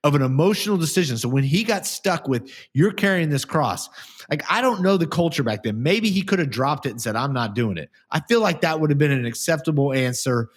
[0.03, 1.17] of an emotional decision.
[1.17, 3.89] So when he got stuck with you're carrying this cross,
[4.29, 5.83] like I don't know the culture back then.
[5.83, 7.89] Maybe he could have dropped it and said, I'm not doing it.
[8.11, 10.49] I feel like that would have been an acceptable answer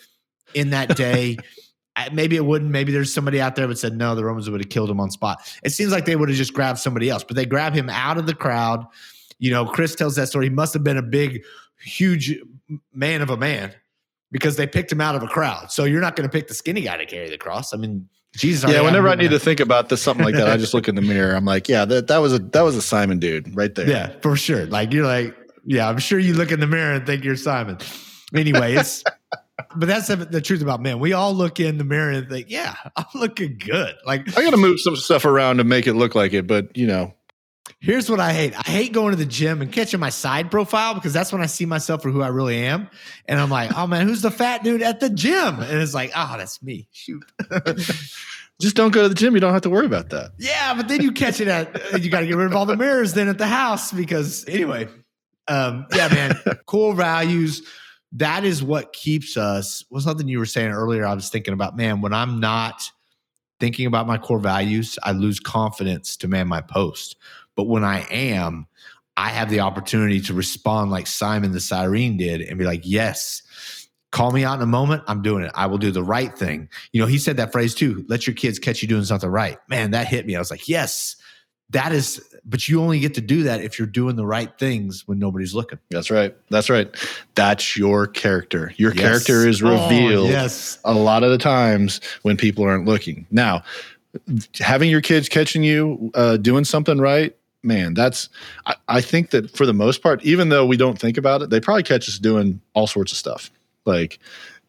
[0.55, 1.37] in that day.
[2.13, 2.71] maybe it wouldn't.
[2.71, 5.11] Maybe there's somebody out there that said no, the Romans would have killed him on
[5.11, 5.41] spot.
[5.65, 8.17] It seems like they would have just grabbed somebody else, but they grab him out
[8.17, 8.87] of the crowd.
[9.39, 10.47] You know, Chris tells that story.
[10.47, 11.43] He must have been a big,
[11.81, 12.39] huge
[12.95, 13.75] man of a man
[14.33, 15.71] because they picked him out of a crowd.
[15.73, 17.75] So you're not going to pick the skinny guy to carry the cross.
[17.75, 18.71] I mean, Jesus.
[18.71, 18.83] Yeah.
[18.83, 21.03] Whenever I need to think about this, something like that, I just look in the
[21.03, 21.35] mirror.
[21.35, 23.89] I'm like, yeah, that, that was a that was a Simon dude right there.
[23.89, 24.67] Yeah, for sure.
[24.67, 27.79] Like you're like, yeah, I'm sure you look in the mirror and think you're Simon.
[28.35, 29.03] Anyway, it's.
[29.77, 31.01] but that's the, the, truth about men.
[31.01, 34.51] We all look in the mirror and think, "Yeah, I'm looking good." Like I got
[34.51, 37.15] to move some stuff around to make it look like it, but you know,
[37.83, 38.55] Here's what I hate.
[38.55, 41.47] I hate going to the gym and catching my side profile because that's when I
[41.47, 42.91] see myself for who I really am.
[43.25, 45.61] And I'm like, oh man, who's the fat dude at the gym?
[45.61, 46.89] And it's like, oh, that's me.
[46.93, 47.25] Shoot.
[48.61, 49.33] Just don't go to the gym.
[49.33, 50.33] You don't have to worry about that.
[50.39, 52.77] Yeah, but then you catch it at you got to get rid of all the
[52.77, 54.87] mirrors then at the house because anyway.
[55.49, 57.63] Um, yeah, man, core values.
[58.13, 59.87] That is what keeps us.
[59.89, 61.07] Was something you were saying earlier.
[61.07, 62.91] I was thinking about, man, when I'm not
[63.59, 67.17] thinking about my core values, I lose confidence to man my post
[67.61, 68.67] but when I am,
[69.19, 73.43] I have the opportunity to respond like Simon the Cyrene did and be like, yes,
[74.13, 75.03] call me out in a moment.
[75.07, 75.53] I'm doing it.
[75.55, 76.71] I will do the right thing.
[76.93, 79.59] You know, he said that phrase too let your kids catch you doing something right.
[79.69, 80.37] Man, that hit me.
[80.37, 81.17] I was like, yes,
[81.69, 85.07] that is, but you only get to do that if you're doing the right things
[85.07, 85.81] when nobody's looking.
[85.91, 86.35] That's right.
[86.49, 86.89] That's right.
[87.35, 88.73] That's your character.
[88.79, 89.03] Your yes.
[89.03, 90.79] character is revealed oh, yes.
[90.83, 93.27] a lot of the times when people aren't looking.
[93.31, 93.65] Now,
[94.59, 98.29] having your kids catching you uh, doing something right man, that's
[98.67, 101.51] I, I, think that for the most part, even though we don't think about it,
[101.51, 103.51] they probably catch us doing all sorts of stuff.
[103.85, 104.19] Like,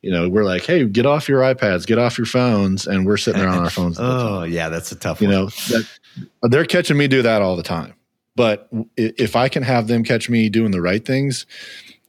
[0.02, 3.18] you know, we're like, hey, get off your iPads, get off your phones, and we're
[3.18, 3.98] sitting there on our phones.
[4.00, 5.36] oh, yeah, that's a tough you one.
[5.36, 5.88] know, that,
[6.44, 7.94] they're catching me do that all the time.
[8.36, 11.46] But if I can have them catch me doing the right things,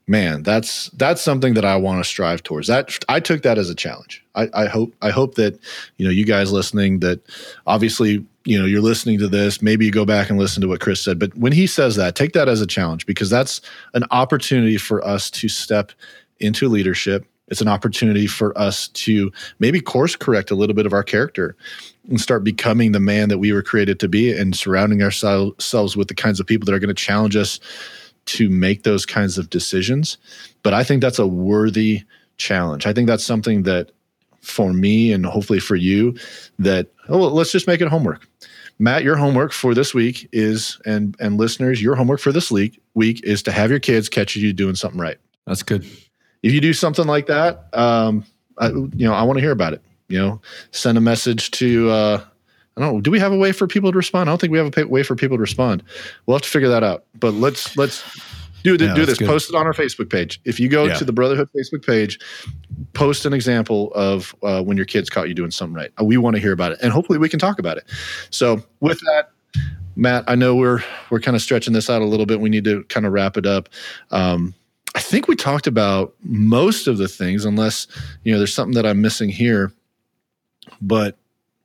[0.06, 2.68] man, that's that's something that I want to strive towards.
[2.68, 4.24] That I took that as a challenge.
[4.34, 5.58] I, I hope I hope that
[5.96, 7.20] you know you guys listening that
[7.66, 10.80] obviously you know you're listening to this maybe you go back and listen to what
[10.80, 13.60] chris said but when he says that take that as a challenge because that's
[13.94, 15.92] an opportunity for us to step
[16.40, 20.92] into leadership it's an opportunity for us to maybe course correct a little bit of
[20.92, 21.54] our character
[22.08, 26.08] and start becoming the man that we were created to be and surrounding ourselves with
[26.08, 27.60] the kinds of people that are going to challenge us
[28.26, 30.18] to make those kinds of decisions
[30.62, 32.02] but i think that's a worthy
[32.36, 33.90] challenge i think that's something that
[34.42, 36.14] for me and hopefully for you
[36.58, 38.28] that oh let's just make it homework.
[38.78, 42.82] Matt, your homework for this week is and and listeners, your homework for this week
[42.94, 45.18] week is to have your kids catch you doing something right.
[45.46, 45.84] That's good.
[46.42, 48.24] If you do something like that, um,
[48.58, 49.82] I, you know, I want to hear about it.
[50.08, 50.40] You know,
[50.72, 51.90] send a message to.
[51.90, 52.24] Uh,
[52.76, 53.00] I don't know.
[53.00, 54.28] Do we have a way for people to respond?
[54.28, 55.82] I don't think we have a way for people to respond.
[56.26, 57.04] We'll have to figure that out.
[57.18, 58.02] But let's let's
[58.62, 59.18] do, yeah, do this.
[59.18, 59.28] Good.
[59.28, 60.40] Post it on our Facebook page.
[60.44, 60.94] If you go yeah.
[60.94, 62.18] to the Brotherhood Facebook page,
[62.94, 65.90] post an example of uh, when your kids caught you doing something right.
[66.02, 67.84] We want to hear about it, and hopefully we can talk about it.
[68.30, 69.30] So with that,
[69.96, 72.40] Matt, I know we're we're kind of stretching this out a little bit.
[72.40, 73.68] We need to kind of wrap it up.
[74.10, 74.54] Um,
[74.94, 77.86] I think we talked about most of the things, unless
[78.24, 79.72] you know there's something that I'm missing here.
[80.80, 81.18] But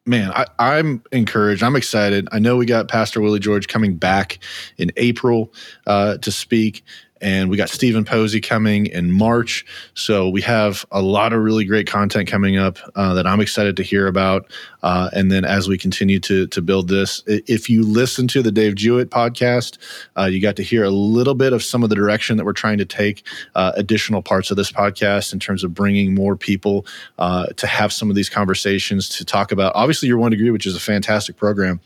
[0.07, 1.61] man, I, am encouraged.
[1.61, 2.27] I'm excited.
[2.31, 4.39] I know we got Pastor Willie George coming back
[4.77, 5.53] in April
[5.85, 6.83] uh, to speak
[7.21, 9.65] and we got Stephen Posey coming in March.
[9.93, 13.77] So we have a lot of really great content coming up uh, that I'm excited
[13.77, 14.51] to hear about.
[14.83, 18.51] Uh, and then as we continue to to build this, if you listen to the
[18.51, 19.77] Dave Jewett podcast,
[20.17, 22.53] uh, you got to hear a little bit of some of the direction that we're
[22.53, 23.23] trying to take
[23.55, 26.85] uh, additional parts of this podcast in terms of bringing more people
[27.17, 29.71] uh, to have some of these conversations to talk about.
[29.75, 31.79] Obviously, your one degree, which is a fantastic program.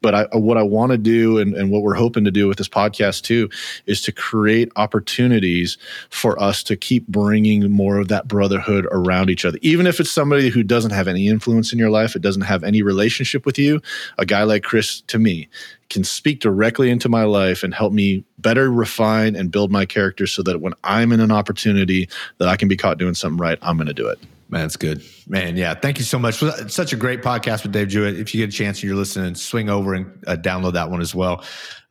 [0.00, 2.58] But I, what I want to do and, and what we're hoping to do with
[2.58, 3.48] this podcast too
[3.86, 5.76] is to create opportunities
[6.10, 9.58] for us to keep bringing more of that brotherhood around each other.
[9.62, 12.64] Even if it's somebody who doesn't have any influence in your life, it doesn't have
[12.64, 13.80] any relationship with you,
[14.18, 15.48] a guy like Chris to me
[15.88, 20.26] can speak directly into my life and help me better refine and build my character
[20.26, 23.58] so that when I'm in an opportunity that I can be caught doing something right,
[23.62, 24.18] I'm going to do it.
[24.50, 25.02] Man, it's good.
[25.26, 25.74] Man, yeah.
[25.74, 26.42] Thank you so much.
[26.42, 28.18] It's such a great podcast with Dave Jewett.
[28.18, 31.02] If you get a chance and you're listening, swing over and uh, download that one
[31.02, 31.44] as well.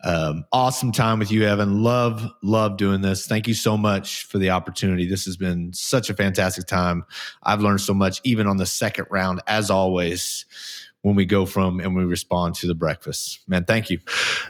[0.04, 1.84] Um, awesome time with you, Evan.
[1.84, 3.28] Love, love doing this.
[3.28, 5.08] Thank you so much for the opportunity.
[5.08, 7.06] This has been such a fantastic time.
[7.44, 10.46] I've learned so much, even on the second round, as always,
[11.02, 13.40] when we go from and we respond to the breakfast.
[13.48, 14.00] Man, thank you.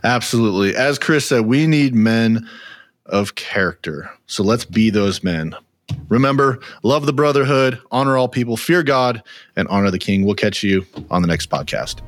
[0.03, 0.77] Absolutely.
[0.77, 2.47] As Chris said, we need men
[3.05, 4.09] of character.
[4.27, 5.55] So let's be those men.
[6.09, 9.21] Remember, love the brotherhood, honor all people, fear God,
[9.55, 10.25] and honor the king.
[10.25, 12.01] We'll catch you on the next podcast.